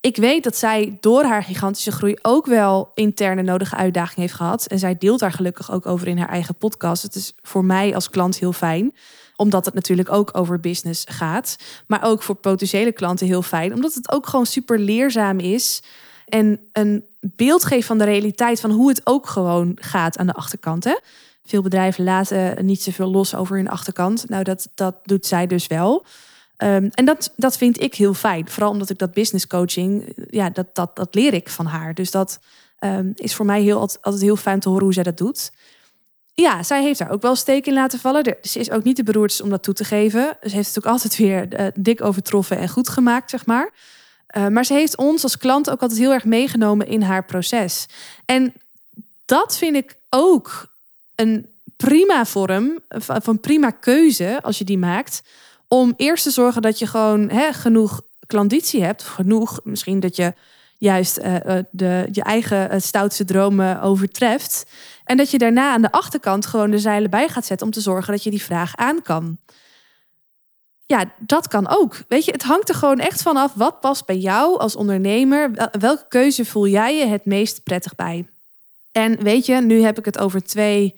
Ik 0.00 0.16
weet 0.16 0.44
dat 0.44 0.56
zij 0.56 0.96
door 1.00 1.24
haar 1.24 1.42
gigantische 1.42 1.92
groei 1.92 2.16
ook 2.22 2.46
wel 2.46 2.90
interne 2.94 3.42
nodige 3.42 3.76
uitdagingen 3.76 4.20
heeft 4.20 4.34
gehad. 4.34 4.66
En 4.66 4.78
zij 4.78 4.98
deelt 4.98 5.20
daar 5.20 5.32
gelukkig 5.32 5.72
ook 5.72 5.86
over 5.86 6.08
in 6.08 6.18
haar 6.18 6.28
eigen 6.28 6.54
podcast. 6.54 7.02
Het 7.02 7.14
is 7.14 7.32
voor 7.42 7.64
mij 7.64 7.94
als 7.94 8.10
klant 8.10 8.38
heel 8.38 8.52
fijn 8.52 8.94
omdat 9.36 9.64
het 9.64 9.74
natuurlijk 9.74 10.12
ook 10.12 10.30
over 10.32 10.60
business 10.60 11.04
gaat. 11.08 11.56
Maar 11.86 12.04
ook 12.04 12.22
voor 12.22 12.34
potentiële 12.34 12.92
klanten 12.92 13.26
heel 13.26 13.42
fijn. 13.42 13.74
Omdat 13.74 13.94
het 13.94 14.12
ook 14.12 14.26
gewoon 14.26 14.46
super 14.46 14.78
leerzaam 14.78 15.38
is. 15.38 15.82
En 16.28 16.60
een 16.72 17.04
beeld 17.20 17.64
geeft 17.64 17.86
van 17.86 17.98
de 17.98 18.04
realiteit 18.04 18.60
van 18.60 18.70
hoe 18.70 18.88
het 18.88 19.00
ook 19.04 19.26
gewoon 19.26 19.72
gaat 19.80 20.18
aan 20.18 20.26
de 20.26 20.32
achterkant. 20.32 20.84
Hè? 20.84 20.98
Veel 21.46 21.62
bedrijven 21.62 22.04
laten 22.04 22.66
niet 22.66 22.82
zoveel 22.82 23.10
los 23.10 23.34
over 23.34 23.56
hun 23.56 23.68
achterkant. 23.68 24.28
Nou, 24.28 24.44
dat, 24.44 24.68
dat 24.74 24.96
doet 25.02 25.26
zij 25.26 25.46
dus 25.46 25.66
wel. 25.66 26.04
Um, 26.58 26.88
en 26.90 27.04
dat, 27.04 27.32
dat 27.36 27.56
vind 27.56 27.80
ik 27.80 27.94
heel 27.94 28.14
fijn. 28.14 28.48
Vooral 28.48 28.70
omdat 28.70 28.90
ik 28.90 28.98
dat 28.98 29.12
business 29.12 29.46
coaching, 29.46 30.14
ja, 30.30 30.50
dat, 30.50 30.66
dat, 30.72 30.96
dat 30.96 31.14
leer 31.14 31.34
ik 31.34 31.48
van 31.48 31.66
haar. 31.66 31.94
Dus 31.94 32.10
dat 32.10 32.38
um, 32.80 33.12
is 33.14 33.34
voor 33.34 33.46
mij 33.46 33.62
heel, 33.62 33.80
altijd 33.80 34.20
heel 34.20 34.36
fijn 34.36 34.60
te 34.60 34.68
horen 34.68 34.84
hoe 34.84 34.94
zij 34.94 35.02
dat 35.02 35.16
doet. 35.16 35.52
Ja, 36.36 36.62
zij 36.62 36.82
heeft 36.82 36.98
daar 36.98 37.10
ook 37.10 37.22
wel 37.22 37.34
steek 37.34 37.66
in 37.66 37.72
laten 37.72 37.98
vallen. 37.98 38.36
Ze 38.42 38.58
is 38.58 38.70
ook 38.70 38.84
niet 38.84 38.96
de 38.96 39.02
beroerdste 39.02 39.42
om 39.42 39.50
dat 39.50 39.62
toe 39.62 39.74
te 39.74 39.84
geven. 39.84 40.36
Ze 40.42 40.54
heeft 40.54 40.74
het 40.74 40.78
ook 40.84 40.92
altijd 40.92 41.16
weer 41.16 41.60
uh, 41.60 41.66
dik 41.74 42.02
overtroffen 42.02 42.58
en 42.58 42.68
goed 42.68 42.88
gemaakt, 42.88 43.30
zeg 43.30 43.46
maar. 43.46 43.70
Uh, 44.36 44.48
maar 44.48 44.64
ze 44.64 44.72
heeft 44.72 44.96
ons 44.96 45.22
als 45.22 45.38
klant 45.38 45.70
ook 45.70 45.80
altijd 45.80 46.00
heel 46.00 46.12
erg 46.12 46.24
meegenomen 46.24 46.86
in 46.86 47.02
haar 47.02 47.24
proces. 47.24 47.86
En 48.24 48.52
dat 49.24 49.56
vind 49.56 49.76
ik 49.76 49.96
ook 50.10 50.66
een 51.14 51.48
prima 51.76 52.24
vorm, 52.24 52.78
van 52.98 53.40
prima 53.40 53.70
keuze 53.70 54.42
als 54.42 54.58
je 54.58 54.64
die 54.64 54.78
maakt. 54.78 55.22
Om 55.68 55.94
eerst 55.96 56.24
te 56.24 56.30
zorgen 56.30 56.62
dat 56.62 56.78
je 56.78 56.86
gewoon 56.86 57.30
hè, 57.30 57.52
genoeg 57.52 58.02
klanditie 58.26 58.82
hebt. 58.82 59.02
Genoeg, 59.02 59.60
misschien 59.64 60.00
dat 60.00 60.16
je 60.16 60.32
juist 60.78 61.18
uh, 61.18 61.36
de, 61.70 62.08
je 62.12 62.22
eigen 62.22 62.82
stoutste 62.82 63.24
dromen 63.24 63.80
overtreft. 63.80 64.66
En 65.04 65.16
dat 65.16 65.30
je 65.30 65.38
daarna 65.38 65.72
aan 65.72 65.82
de 65.82 65.92
achterkant 65.92 66.46
gewoon 66.46 66.70
de 66.70 66.78
zeilen 66.78 67.10
bij 67.10 67.28
gaat 67.28 67.46
zetten 67.46 67.66
om 67.66 67.72
te 67.72 67.80
zorgen 67.80 68.12
dat 68.12 68.22
je 68.22 68.30
die 68.30 68.42
vraag 68.42 68.76
aan 68.76 69.02
kan. 69.02 69.38
Ja, 70.86 71.04
dat 71.18 71.48
kan 71.48 71.68
ook. 71.68 71.96
Weet 72.08 72.24
je, 72.24 72.32
het 72.32 72.42
hangt 72.42 72.68
er 72.68 72.74
gewoon 72.74 72.98
echt 72.98 73.22
vanaf 73.22 73.54
wat 73.54 73.80
past 73.80 74.06
bij 74.06 74.18
jou 74.18 74.58
als 74.58 74.76
ondernemer. 74.76 75.70
Welke 75.78 76.04
keuze 76.08 76.44
voel 76.44 76.66
jij 76.66 76.96
je 76.96 77.06
het 77.06 77.24
meest 77.24 77.62
prettig 77.62 77.94
bij? 77.94 78.28
En 78.92 79.22
weet 79.22 79.46
je, 79.46 79.54
nu 79.54 79.82
heb 79.82 79.98
ik 79.98 80.04
het 80.04 80.18
over 80.18 80.42
twee 80.42 80.94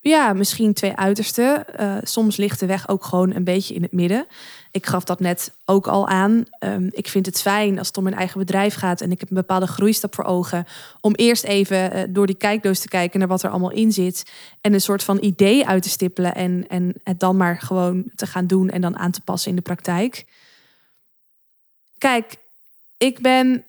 ja, 0.00 0.32
misschien 0.32 0.72
twee 0.72 0.96
uitersten. 0.96 1.64
Soms 2.02 2.36
ligt 2.36 2.60
de 2.60 2.66
weg 2.66 2.88
ook 2.88 3.04
gewoon 3.04 3.34
een 3.34 3.44
beetje 3.44 3.74
in 3.74 3.82
het 3.82 3.92
midden. 3.92 4.26
Ik 4.70 4.86
gaf 4.86 5.04
dat 5.04 5.20
net 5.20 5.52
ook 5.64 5.86
al 5.86 6.08
aan. 6.08 6.44
Um, 6.60 6.88
ik 6.90 7.08
vind 7.08 7.26
het 7.26 7.40
fijn 7.40 7.78
als 7.78 7.86
het 7.86 7.96
om 7.96 8.02
mijn 8.02 8.16
eigen 8.16 8.38
bedrijf 8.38 8.74
gaat 8.74 9.00
en 9.00 9.10
ik 9.10 9.20
heb 9.20 9.30
een 9.30 9.36
bepaalde 9.36 9.66
groeistap 9.66 10.14
voor 10.14 10.24
ogen. 10.24 10.66
Om 11.00 11.14
eerst 11.14 11.44
even 11.44 11.96
uh, 11.96 12.02
door 12.08 12.26
die 12.26 12.36
kijkdoos 12.36 12.80
te 12.80 12.88
kijken 12.88 13.18
naar 13.18 13.28
wat 13.28 13.42
er 13.42 13.50
allemaal 13.50 13.70
in 13.70 13.92
zit. 13.92 14.30
En 14.60 14.72
een 14.72 14.80
soort 14.80 15.04
van 15.04 15.18
idee 15.20 15.66
uit 15.66 15.82
te 15.82 15.88
stippelen 15.88 16.34
en, 16.34 16.64
en 16.68 16.94
het 17.02 17.20
dan 17.20 17.36
maar 17.36 17.60
gewoon 17.60 18.04
te 18.14 18.26
gaan 18.26 18.46
doen 18.46 18.68
en 18.68 18.80
dan 18.80 18.96
aan 18.96 19.10
te 19.10 19.20
passen 19.20 19.50
in 19.50 19.56
de 19.56 19.62
praktijk. 19.62 20.26
Kijk, 21.98 22.36
ik 22.96 23.20
ben 23.20 23.64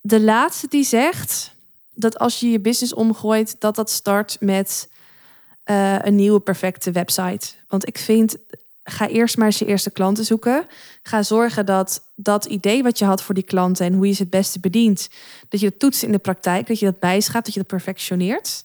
de 0.00 0.20
laatste 0.20 0.66
die 0.68 0.84
zegt 0.84 1.56
dat 1.94 2.18
als 2.18 2.40
je 2.40 2.50
je 2.50 2.60
business 2.60 2.94
omgooit, 2.94 3.56
dat 3.58 3.74
dat 3.74 3.90
start 3.90 4.36
met 4.40 4.88
uh, 5.64 5.98
een 5.98 6.14
nieuwe 6.14 6.40
perfecte 6.40 6.90
website. 6.90 7.54
Want 7.68 7.86
ik 7.86 7.98
vind, 7.98 8.36
ga 8.90 9.08
eerst 9.08 9.36
maar 9.36 9.46
eens 9.46 9.58
je 9.58 9.66
eerste 9.66 9.90
klanten 9.90 10.24
zoeken. 10.24 10.66
Ga 11.02 11.22
zorgen 11.22 11.66
dat 11.66 12.02
dat 12.14 12.44
idee 12.44 12.82
wat 12.82 12.98
je 12.98 13.04
had 13.04 13.22
voor 13.22 13.34
die 13.34 13.44
klanten 13.44 13.86
en 13.86 13.92
hoe 13.92 14.06
je 14.06 14.12
ze 14.12 14.22
het 14.22 14.30
beste 14.30 14.60
bedient, 14.60 15.08
dat 15.48 15.60
je 15.60 15.68
dat 15.70 15.78
toetst 15.78 16.02
in 16.02 16.12
de 16.12 16.18
praktijk, 16.18 16.66
dat 16.66 16.78
je 16.78 16.84
dat 16.84 16.98
bijschaapt, 16.98 17.44
dat 17.44 17.54
je 17.54 17.60
dat 17.60 17.68
perfectioneert. 17.68 18.64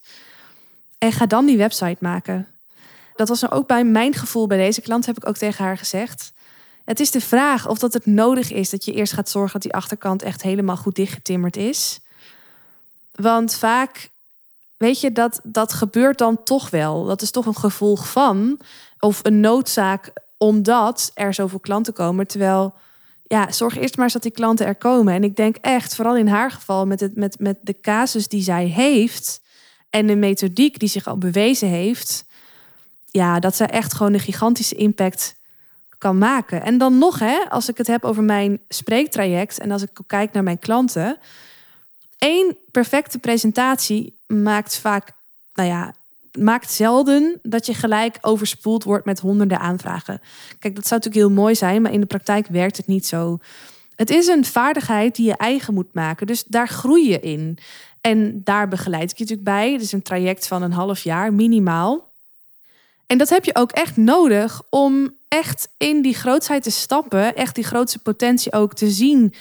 En 0.98 1.12
ga 1.12 1.26
dan 1.26 1.46
die 1.46 1.58
website 1.58 1.98
maken. 2.00 2.48
Dat 3.16 3.28
was 3.28 3.42
nou 3.42 3.54
ook 3.54 3.68
bij 3.68 3.84
mijn 3.84 4.14
gevoel 4.14 4.48
bij 4.48 4.58
deze 4.58 4.82
klant, 4.82 5.06
heb 5.06 5.18
ik 5.18 5.28
ook 5.28 5.38
tegen 5.38 5.66
haar 5.66 5.78
gezegd. 5.78 6.34
Het 6.86 7.00
is 7.00 7.12
de 7.12 7.22
vraag 7.22 7.68
of 7.68 7.80
dat 7.80 7.94
het 7.94 8.06
nodig 8.06 8.52
is 8.52 8.70
dat 8.70 8.86
je 8.86 8.94
eerst 8.94 9.14
gaat 9.14 9.30
zorgen 9.30 9.54
dat 9.54 9.62
die 9.62 9.74
achterkant 9.74 10.22
echt 10.22 10.42
helemaal 10.42 10.78
goed 10.78 10.96
dichtgetimmerd 10.96 11.58
is. 11.58 12.00
Want 13.12 13.56
vaak 13.56 14.12
weet 14.84 15.02
je, 15.02 15.12
dat, 15.12 15.40
dat 15.44 15.74
gebeurt 15.74 16.18
dan 16.18 16.44
toch 16.44 16.70
wel. 16.70 17.06
Dat 17.06 17.22
is 17.22 17.32
toch 17.32 17.46
een 17.46 17.56
gevolg 17.56 18.12
van, 18.12 18.60
of 19.04 19.20
een 19.24 19.40
noodzaak 19.40 20.14
omdat 20.38 21.12
er 21.14 21.34
zoveel 21.34 21.60
klanten 21.60 21.94
komen. 21.94 22.28
Terwijl, 22.28 22.74
ja, 23.24 23.52
zorg 23.52 23.78
eerst 23.78 23.96
maar 23.96 24.04
eens 24.04 24.14
dat 24.14 24.22
die 24.22 24.32
klanten 24.32 24.66
er 24.66 24.76
komen. 24.76 25.14
En 25.14 25.24
ik 25.24 25.36
denk 25.36 25.56
echt, 25.56 25.96
vooral 25.96 26.18
in 26.18 26.28
haar 26.28 26.52
geval, 26.52 26.86
met, 26.86 27.00
het, 27.00 27.16
met, 27.16 27.40
met 27.40 27.58
de 27.62 27.80
casus 27.80 28.28
die 28.28 28.42
zij 28.42 28.66
heeft 28.66 29.42
en 29.90 30.08
de 30.08 30.16
methodiek 30.16 30.80
die 30.80 30.90
zich 30.90 31.08
al 31.08 31.18
bewezen 31.18 31.68
heeft, 31.68 32.26
ja, 33.06 33.40
dat 33.40 33.56
zij 33.56 33.68
echt 33.68 33.94
gewoon 33.94 34.14
een 34.14 34.20
gigantische 34.20 34.76
impact 34.76 35.36
kan 35.98 36.18
maken. 36.18 36.64
En 36.64 36.78
dan 36.78 36.98
nog, 36.98 37.20
hè, 37.20 37.50
als 37.50 37.70
ik 37.70 37.78
het 37.78 37.88
heb 37.88 38.04
over 38.06 38.24
mijn 38.24 38.62
spreektraject 38.68 39.60
en 39.60 39.72
als 39.72 39.82
ik 39.82 40.00
kijk 40.08 40.34
naar 40.34 40.44
mijn 40.44 40.60
klanten, 40.60 41.18
één 42.18 42.58
perfecte 42.72 43.20
presentatie 43.20 44.20
maakt 44.28 44.78
vaak, 44.78 45.12
nou 45.54 45.70
ja, 45.70 45.94
maakt 46.40 46.72
zelden 46.72 47.40
dat 47.42 47.66
je 47.66 47.74
gelijk 47.74 48.18
overspoeld 48.22 48.84
wordt 48.84 49.06
met 49.06 49.20
honderden 49.20 49.60
aanvragen. 49.60 50.22
Kijk, 50.60 50.76
dat 50.76 50.88
zou 50.88 51.00
natuurlijk 51.00 51.26
heel 51.26 51.42
mooi 51.42 51.56
zijn, 51.56 51.82
maar 51.82 51.92
in 51.92 52.00
de 52.00 52.06
praktijk 52.06 52.48
werkt 52.48 52.78
het 52.78 52.88
niet 52.88 53.08
zo. 53.08 53.40
Het 53.96 54.10
is 54.10 54.28
een 54.28 54.46
vaardigheid 54.46 55.16
die 55.16 55.26
je 55.26 55.38
eigen 55.38 55.74
moet 55.74 55.94
maken. 55.94 56.28
Dus 56.28 56.44
daar 56.44 56.68
groei 56.68 57.10
je 57.10 57.20
in. 57.20 57.58
En 58.02 58.42
daar 58.44 58.68
begeleid 58.68 59.12
ik 59.12 59.18
je 59.18 59.24
natuurlijk 59.24 59.50
bij. 59.50 59.72
Het 59.72 59.82
is 59.82 59.92
een 59.92 60.02
traject 60.02 60.48
van 60.48 60.62
een 60.62 60.72
half 60.72 61.04
jaar 61.04 61.34
minimaal. 61.34 62.12
En 63.08 63.18
dat 63.18 63.30
heb 63.30 63.46
je 63.46 63.56
ook 63.56 63.72
echt 63.72 63.98
nodig 63.98 64.62
om 64.70 65.16
echt 65.28 65.70
in 65.78 66.02
die 66.02 66.14
grootheid 66.14 66.64
te 66.64 66.72
stappen, 66.72 67.36
echt 67.36 67.56
die 67.56 67.64
grootste 67.64 68.00
potentie 68.00 68.54
ook 68.54 68.74
te 68.74 68.90
zien 68.90 69.34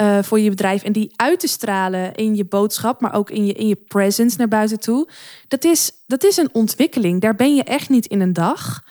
uh, 0.00 0.18
voor 0.22 0.40
je 0.40 0.50
bedrijf 0.50 0.82
en 0.82 0.92
die 0.92 1.12
uit 1.16 1.40
te 1.40 1.48
stralen 1.48 2.14
in 2.14 2.36
je 2.36 2.44
boodschap, 2.44 3.00
maar 3.00 3.14
ook 3.14 3.30
in 3.30 3.46
je, 3.46 3.52
in 3.52 3.68
je 3.68 3.76
presence 3.76 4.36
naar 4.38 4.48
buiten 4.48 4.80
toe. 4.80 5.08
Dat 5.48 5.64
is, 5.64 5.92
dat 6.06 6.24
is 6.24 6.36
een 6.36 6.48
ontwikkeling. 6.52 7.20
Daar 7.20 7.34
ben 7.34 7.54
je 7.54 7.64
echt 7.64 7.88
niet 7.88 8.06
in 8.06 8.20
een 8.20 8.32
dag. 8.32 8.84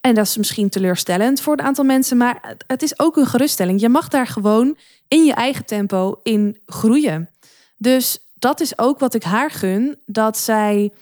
En 0.00 0.14
dat 0.14 0.26
is 0.26 0.36
misschien 0.36 0.68
teleurstellend 0.68 1.40
voor 1.40 1.52
een 1.52 1.64
aantal 1.64 1.84
mensen, 1.84 2.16
maar 2.16 2.56
het 2.66 2.82
is 2.82 2.98
ook 2.98 3.16
een 3.16 3.26
geruststelling. 3.26 3.80
Je 3.80 3.88
mag 3.88 4.08
daar 4.08 4.26
gewoon 4.26 4.76
in 5.08 5.24
je 5.24 5.34
eigen 5.34 5.64
tempo 5.64 6.20
in 6.22 6.58
groeien. 6.66 7.28
Dus 7.76 8.18
dat 8.38 8.60
is 8.60 8.78
ook 8.78 8.98
wat 8.98 9.14
ik 9.14 9.22
haar 9.22 9.50
gun, 9.50 9.98
dat 10.06 10.38
zij 10.38 10.92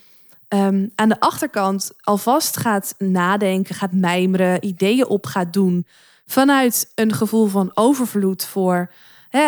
ehm, 0.49 0.87
aan 0.95 1.09
de 1.09 1.21
achterkant 1.21 1.91
alvast 2.01 2.57
gaat 2.57 2.95
nadenken, 2.99 3.75
gaat 3.75 3.93
mijmeren, 3.93 4.67
ideeën 4.67 5.07
op 5.07 5.27
gaat 5.27 5.53
doen 5.53 5.87
vanuit 6.27 6.93
een 6.95 7.13
gevoel 7.13 7.47
van 7.47 7.71
overvloed 7.75 8.45
voor 8.45 8.91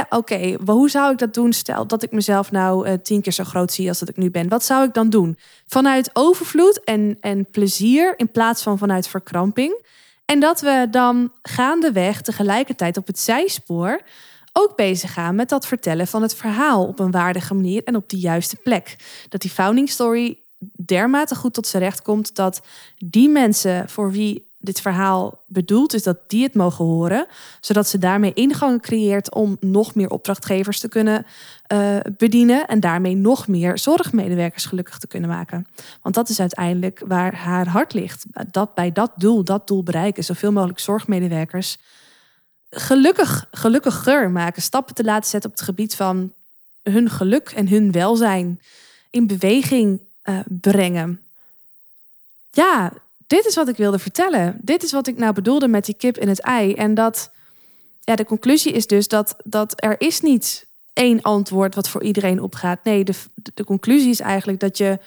oké, 0.08 0.56
hoe 0.64 0.90
zou 0.90 1.12
ik 1.12 1.18
dat 1.18 1.34
doen? 1.34 1.52
Stel 1.52 1.86
dat 1.86 2.02
ik 2.02 2.12
mezelf 2.12 2.50
nou 2.50 2.88
uh, 2.88 2.94
tien 3.02 3.20
keer 3.20 3.32
zo 3.32 3.44
groot 3.44 3.72
zie 3.72 3.88
als 3.88 3.98
dat 3.98 4.08
ik 4.08 4.16
nu 4.16 4.30
ben. 4.30 4.48
Wat 4.48 4.64
zou 4.64 4.84
ik 4.84 4.94
dan 4.94 5.10
doen? 5.10 5.38
Vanuit 5.66 6.10
overvloed 6.12 6.84
en, 6.84 7.16
en 7.20 7.50
plezier 7.50 8.18
in 8.18 8.30
plaats 8.30 8.62
van 8.62 8.78
vanuit 8.78 9.08
verkramping. 9.08 9.84
En 10.24 10.40
dat 10.40 10.60
we 10.60 10.86
dan 10.90 11.32
gaandeweg 11.42 12.20
tegelijkertijd 12.20 12.96
op 12.96 13.06
het 13.06 13.18
zijspoor 13.18 14.00
ook 14.52 14.76
bezig 14.76 15.12
gaan 15.12 15.34
met 15.34 15.48
dat 15.48 15.66
vertellen 15.66 16.06
van 16.06 16.22
het 16.22 16.34
verhaal 16.34 16.86
op 16.86 16.98
een 16.98 17.10
waardige 17.10 17.54
manier 17.54 17.84
en 17.84 17.96
op 17.96 18.08
de 18.08 18.18
juiste 18.18 18.56
plek. 18.56 18.96
Dat 19.28 19.40
die 19.40 19.50
founding 19.50 19.88
story 19.88 20.38
dermate 20.84 21.34
goed 21.34 21.54
tot 21.54 21.66
zijn 21.66 21.82
recht 21.82 22.02
komt 22.02 22.34
dat 22.34 22.62
die 22.96 23.28
mensen 23.28 23.88
voor 23.88 24.10
wie 24.10 24.51
dit 24.62 24.80
verhaal 24.80 25.42
bedoeld 25.46 25.94
is 25.94 26.02
dat 26.02 26.18
die 26.26 26.42
het 26.42 26.54
mogen 26.54 26.84
horen, 26.84 27.26
zodat 27.60 27.88
ze 27.88 27.98
daarmee 27.98 28.32
ingang 28.32 28.82
creëert 28.82 29.34
om 29.34 29.56
nog 29.60 29.94
meer 29.94 30.10
opdrachtgevers 30.10 30.80
te 30.80 30.88
kunnen 30.88 31.26
uh, 31.72 31.96
bedienen 32.16 32.66
en 32.66 32.80
daarmee 32.80 33.16
nog 33.16 33.48
meer 33.48 33.78
zorgmedewerkers 33.78 34.64
gelukkig 34.64 34.98
te 34.98 35.06
kunnen 35.06 35.30
maken. 35.30 35.66
Want 36.02 36.14
dat 36.14 36.28
is 36.28 36.40
uiteindelijk 36.40 37.02
waar 37.06 37.34
haar 37.34 37.68
hart 37.68 37.94
ligt. 37.94 38.24
Dat 38.50 38.74
bij 38.74 38.92
dat 38.92 39.12
doel, 39.16 39.44
dat 39.44 39.66
doel 39.66 39.82
bereiken, 39.82 40.24
zoveel 40.24 40.52
mogelijk 40.52 40.78
zorgmedewerkers 40.78 41.78
gelukkig, 42.70 43.46
gelukkiger 43.50 44.30
maken, 44.30 44.62
stappen 44.62 44.94
te 44.94 45.04
laten 45.04 45.30
zetten 45.30 45.50
op 45.50 45.56
het 45.56 45.64
gebied 45.64 45.94
van 45.94 46.32
hun 46.82 47.10
geluk 47.10 47.50
en 47.50 47.68
hun 47.68 47.92
welzijn 47.92 48.60
in 49.10 49.26
beweging 49.26 50.00
uh, 50.24 50.38
brengen. 50.48 51.20
Ja, 52.50 52.92
dit 53.32 53.46
is 53.46 53.54
wat 53.54 53.68
ik 53.68 53.76
wilde 53.76 53.98
vertellen. 53.98 54.58
Dit 54.60 54.82
is 54.82 54.92
wat 54.92 55.06
ik 55.06 55.18
nou 55.18 55.32
bedoelde 55.32 55.68
met 55.68 55.84
die 55.84 55.94
kip 55.94 56.18
in 56.18 56.28
het 56.28 56.40
ei. 56.40 56.74
En 56.74 56.94
dat, 56.94 57.30
ja, 58.00 58.16
de 58.16 58.24
conclusie 58.24 58.72
is 58.72 58.86
dus 58.86 59.08
dat, 59.08 59.36
dat 59.44 59.72
er 59.76 60.00
is 60.00 60.20
niet 60.20 60.66
één 60.92 61.22
antwoord 61.22 61.74
wat 61.74 61.88
voor 61.88 62.02
iedereen 62.02 62.42
opgaat. 62.42 62.84
Nee, 62.84 63.04
de, 63.04 63.14
de 63.54 63.64
conclusie 63.64 64.10
is 64.10 64.20
eigenlijk 64.20 64.60
dat 64.60 64.78
je, 64.78 64.98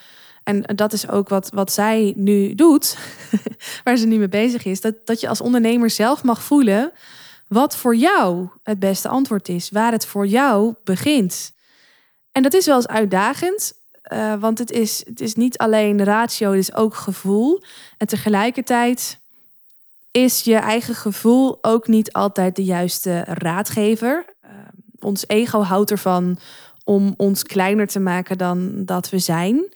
en 0.43 0.61
dat 0.61 0.93
is 0.93 1.09
ook 1.09 1.29
wat, 1.29 1.49
wat 1.53 1.71
zij 1.71 2.13
nu 2.15 2.55
doet, 2.55 2.97
waar 3.83 3.97
ze 3.97 4.07
nu 4.07 4.17
mee 4.17 4.29
bezig 4.29 4.65
is, 4.65 4.81
dat, 4.81 4.95
dat 5.03 5.19
je 5.19 5.27
als 5.27 5.41
ondernemer 5.41 5.89
zelf 5.89 6.23
mag 6.23 6.43
voelen 6.43 6.91
wat 7.47 7.75
voor 7.75 7.95
jou 7.95 8.49
het 8.63 8.79
beste 8.79 9.07
antwoord 9.07 9.49
is, 9.49 9.69
waar 9.69 9.91
het 9.91 10.05
voor 10.05 10.27
jou 10.27 10.73
begint. 10.83 11.51
En 12.31 12.43
dat 12.43 12.53
is 12.53 12.65
wel 12.65 12.75
eens 12.75 12.87
uitdagend, 12.87 13.73
uh, 14.13 14.33
want 14.39 14.57
het 14.57 14.71
is, 14.71 15.03
het 15.05 15.21
is 15.21 15.35
niet 15.35 15.57
alleen 15.57 16.03
ratio, 16.03 16.49
het 16.49 16.59
is 16.59 16.75
ook 16.75 16.95
gevoel. 16.95 17.61
En 17.97 18.07
tegelijkertijd 18.07 19.19
is 20.11 20.41
je 20.41 20.55
eigen 20.55 20.95
gevoel 20.95 21.57
ook 21.61 21.87
niet 21.87 22.13
altijd 22.13 22.55
de 22.55 22.63
juiste 22.63 23.23
raadgever. 23.27 24.25
Uh, 24.43 24.49
ons 24.99 25.27
ego 25.27 25.61
houdt 25.61 25.91
ervan 25.91 26.37
om 26.83 27.13
ons 27.17 27.43
kleiner 27.43 27.87
te 27.87 27.99
maken 27.99 28.37
dan 28.37 28.85
dat 28.85 29.09
we 29.09 29.19
zijn. 29.19 29.73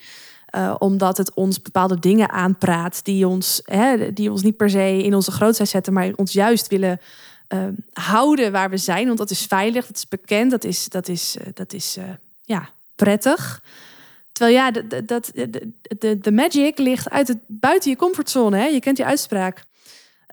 Uh, 0.56 0.76
omdat 0.80 1.18
het 1.18 1.34
ons 1.34 1.62
bepaalde 1.62 2.00
dingen 2.00 2.30
aanpraat 2.30 3.06
die 3.06 3.28
ons, 3.28 3.62
hè, 3.64 4.14
die 4.14 4.32
ons 4.32 4.42
niet 4.42 4.58
per 4.58 4.70
se 4.70 5.04
in 5.04 5.16
onze 5.16 5.32
grootheid 5.32 5.70
zetten, 5.70 5.94
maar 5.94 6.12
ons 6.16 6.32
juist 6.32 6.68
willen 6.68 7.00
houden 7.94 8.52
waar 8.52 8.70
we 8.70 8.78
zijn. 8.78 9.06
Want 9.06 9.18
dat 9.18 9.30
is 9.30 9.46
veilig, 9.46 9.88
dat 9.88 9.96
is 9.96 10.08
bekend, 10.08 10.52
dat 10.52 10.64
is, 10.64 10.90
dat 10.90 11.08
is, 11.08 11.38
dat 11.54 11.74
is 11.74 11.98
ja, 12.44 12.70
prettig. 12.96 13.62
Terwijl 14.40 14.58
ja, 14.58 15.02
dat, 15.02 15.32
de, 16.22 16.32
magic 16.32 16.78
ligt 16.78 17.10
uit 17.10 17.28
het, 17.28 17.38
buiten 17.48 17.90
je 17.90 17.98
comfortzone. 17.98 18.58
Hè? 18.58 18.66
Je 18.66 18.80
kent 18.80 18.96
die 18.96 19.06
uitspraak. 19.06 19.64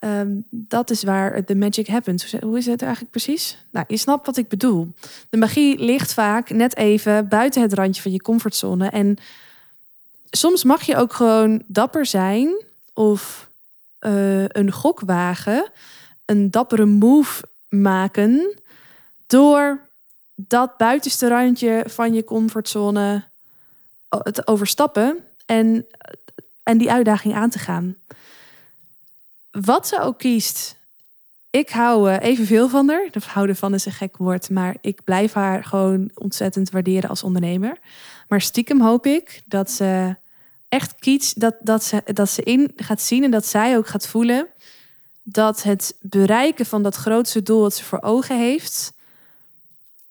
Um, 0.04 0.44
dat 0.50 0.90
is 0.90 1.02
waar 1.02 1.44
de 1.44 1.54
magic 1.54 1.86
happens. 1.86 2.34
Hoe 2.40 2.58
is 2.58 2.66
het 2.66 2.82
eigenlijk 2.82 3.10
precies? 3.10 3.58
Nou, 3.70 3.84
je 3.88 3.96
snapt 3.96 4.26
wat 4.26 4.36
ik 4.36 4.48
bedoel. 4.48 4.92
De 5.30 5.36
magie 5.36 5.78
ligt 5.78 6.12
vaak 6.12 6.50
net 6.50 6.76
even 6.76 7.28
buiten 7.28 7.62
het 7.62 7.72
randje 7.72 8.02
van 8.02 8.12
je 8.12 8.20
comfortzone. 8.20 8.88
En 8.88 9.16
soms 10.30 10.64
mag 10.64 10.82
je 10.82 10.96
ook 10.96 11.12
gewoon 11.12 11.62
dapper 11.66 12.06
zijn 12.06 12.64
of 12.94 13.50
uh, 14.00 14.44
een 14.48 14.72
gok 14.72 15.00
wagen, 15.00 15.70
een 16.24 16.50
dappere 16.50 16.84
move 16.84 17.44
maken 17.68 18.60
door 19.26 19.80
dat 20.34 20.76
buitenste 20.76 21.28
randje 21.28 21.84
van 21.86 22.14
je 22.14 22.24
comfortzone 22.24 23.24
te 24.08 24.46
overstappen 24.46 25.24
en, 25.46 25.86
en 26.62 26.78
die 26.78 26.92
uitdaging 26.92 27.34
aan 27.34 27.50
te 27.50 27.58
gaan. 27.58 27.96
Wat 29.50 29.88
ze 29.88 30.00
ook 30.00 30.18
kiest, 30.18 30.76
ik 31.50 31.70
hou 31.70 32.10
uh, 32.10 32.20
evenveel 32.20 32.68
van 32.68 32.88
haar. 32.88 33.08
De 33.10 33.20
houden 33.26 33.56
van 33.56 33.74
is 33.74 33.86
een 33.86 33.92
gek 33.92 34.16
woord, 34.16 34.50
maar 34.50 34.76
ik 34.80 35.04
blijf 35.04 35.32
haar 35.32 35.64
gewoon 35.64 36.10
ontzettend 36.14 36.70
waarderen 36.70 37.10
als 37.10 37.22
ondernemer. 37.22 37.78
Maar 38.28 38.40
stiekem 38.40 38.80
hoop 38.80 39.06
ik 39.06 39.42
dat 39.46 39.70
ze 39.70 40.16
echt 40.68 40.94
kiest, 40.94 41.40
dat, 41.40 41.54
dat, 41.60 41.84
ze, 41.84 42.02
dat 42.04 42.30
ze 42.30 42.42
in 42.42 42.72
gaat 42.76 43.00
zien 43.00 43.24
en 43.24 43.30
dat 43.30 43.46
zij 43.46 43.76
ook 43.76 43.86
gaat 43.86 44.06
voelen 44.06 44.48
dat 45.28 45.62
het 45.62 45.96
bereiken 46.00 46.66
van 46.66 46.82
dat 46.82 46.94
grootste 46.94 47.42
doel 47.42 47.62
dat 47.62 47.74
ze 47.74 47.84
voor 47.84 48.02
ogen 48.02 48.38
heeft, 48.38 48.92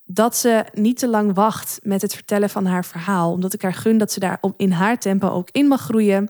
dat 0.06 0.36
ze 0.36 0.66
niet 0.74 0.98
te 1.00 1.08
lang 1.08 1.34
wacht 1.34 1.80
met 1.84 2.02
het 2.02 2.14
vertellen 2.14 2.50
van 2.50 2.66
haar 2.66 2.86
verhaal. 2.86 3.32
Omdat 3.32 3.54
ik 3.54 3.62
haar 3.62 3.74
gun 3.74 3.98
dat 3.98 4.12
ze 4.12 4.20
daar 4.20 4.40
in 4.58 4.72
haar 4.72 5.00
tempo 5.00 5.30
ook 5.30 5.50
in 5.52 5.68
mag 5.68 5.82
groeien. 5.82 6.30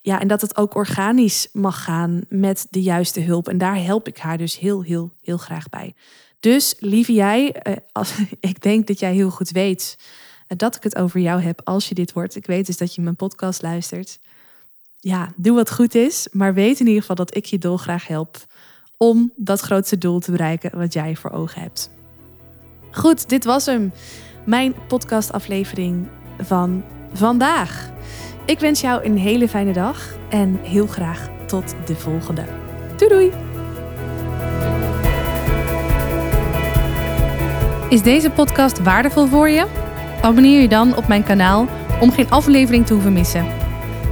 Ja, 0.00 0.20
en 0.20 0.28
dat 0.28 0.40
het 0.40 0.56
ook 0.56 0.74
organisch 0.74 1.48
mag 1.52 1.84
gaan 1.84 2.24
met 2.28 2.66
de 2.70 2.82
juiste 2.82 3.20
hulp. 3.20 3.48
En 3.48 3.58
daar 3.58 3.82
help 3.82 4.08
ik 4.08 4.18
haar 4.18 4.38
dus 4.38 4.58
heel, 4.58 4.82
heel, 4.82 5.12
heel 5.22 5.36
graag 5.36 5.68
bij. 5.68 5.94
Dus 6.40 6.74
lieve 6.78 7.12
jij, 7.12 7.52
eh, 7.52 7.76
als, 7.92 8.14
ik 8.40 8.62
denk 8.62 8.86
dat 8.86 8.98
jij 8.98 9.12
heel 9.12 9.30
goed 9.30 9.50
weet 9.50 9.98
eh, 10.46 10.58
dat 10.58 10.76
ik 10.76 10.82
het 10.82 10.96
over 10.96 11.20
jou 11.20 11.40
heb 11.40 11.60
als 11.64 11.88
je 11.88 11.94
dit 11.94 12.12
wordt. 12.12 12.36
Ik 12.36 12.46
weet 12.46 12.66
dus 12.66 12.76
dat 12.76 12.94
je 12.94 13.00
mijn 13.00 13.16
podcast 13.16 13.62
luistert. 13.62 14.18
Ja, 15.00 15.32
doe 15.36 15.54
wat 15.54 15.72
goed 15.72 15.94
is, 15.94 16.28
maar 16.32 16.54
weet 16.54 16.80
in 16.80 16.86
ieder 16.86 17.00
geval 17.00 17.16
dat 17.16 17.36
ik 17.36 17.44
je 17.44 17.58
dolgraag 17.58 18.06
help 18.06 18.46
om 18.96 19.32
dat 19.36 19.60
grootste 19.60 19.98
doel 19.98 20.18
te 20.18 20.30
bereiken 20.30 20.78
wat 20.78 20.92
jij 20.92 21.16
voor 21.16 21.30
ogen 21.30 21.62
hebt. 21.62 21.96
Goed, 22.98 23.28
dit 23.28 23.44
was 23.44 23.66
hem. 23.66 23.92
Mijn 24.44 24.74
podcastaflevering 24.88 26.06
van 26.40 26.84
vandaag. 27.12 27.90
Ik 28.44 28.58
wens 28.58 28.80
jou 28.80 29.04
een 29.04 29.18
hele 29.18 29.48
fijne 29.48 29.72
dag 29.72 30.14
en 30.28 30.58
heel 30.62 30.86
graag 30.86 31.28
tot 31.46 31.74
de 31.86 31.96
volgende. 31.96 32.44
Doei 32.96 33.10
doei! 33.10 33.32
Is 37.88 38.02
deze 38.02 38.30
podcast 38.30 38.82
waardevol 38.82 39.26
voor 39.26 39.48
je? 39.48 39.66
Abonneer 40.22 40.60
je 40.60 40.68
dan 40.68 40.96
op 40.96 41.08
mijn 41.08 41.24
kanaal 41.24 41.66
om 42.00 42.12
geen 42.12 42.30
aflevering 42.30 42.86
te 42.86 42.92
hoeven 42.92 43.12
missen. 43.12 43.46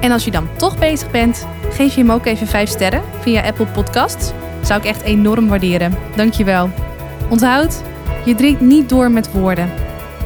En 0.00 0.10
als 0.10 0.24
je 0.24 0.30
dan 0.30 0.48
toch 0.56 0.78
bezig 0.78 1.10
bent, 1.10 1.46
geef 1.70 1.94
je 1.94 2.00
hem 2.00 2.10
ook 2.10 2.26
even 2.26 2.46
5 2.46 2.68
sterren 2.68 3.02
via 3.20 3.46
Apple 3.46 3.66
Podcasts. 3.66 4.32
Zou 4.62 4.80
ik 4.80 4.86
echt 4.86 5.02
enorm 5.02 5.48
waarderen. 5.48 5.94
Dankjewel. 6.16 6.70
Onthoud, 7.30 7.82
je 8.26 8.34
drinkt 8.34 8.60
niet 8.60 8.88
door 8.88 9.10
met 9.10 9.32
woorden, 9.32 9.70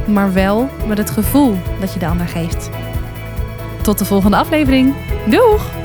maar 0.06 0.32
wel 0.32 0.68
met 0.86 0.98
het 0.98 1.10
gevoel 1.10 1.56
dat 1.80 1.92
je 1.92 1.98
de 1.98 2.06
ander 2.06 2.28
geeft. 2.28 2.70
Tot 3.82 3.98
de 3.98 4.04
volgende 4.04 4.36
aflevering. 4.36 4.94
Doeg! 5.26 5.79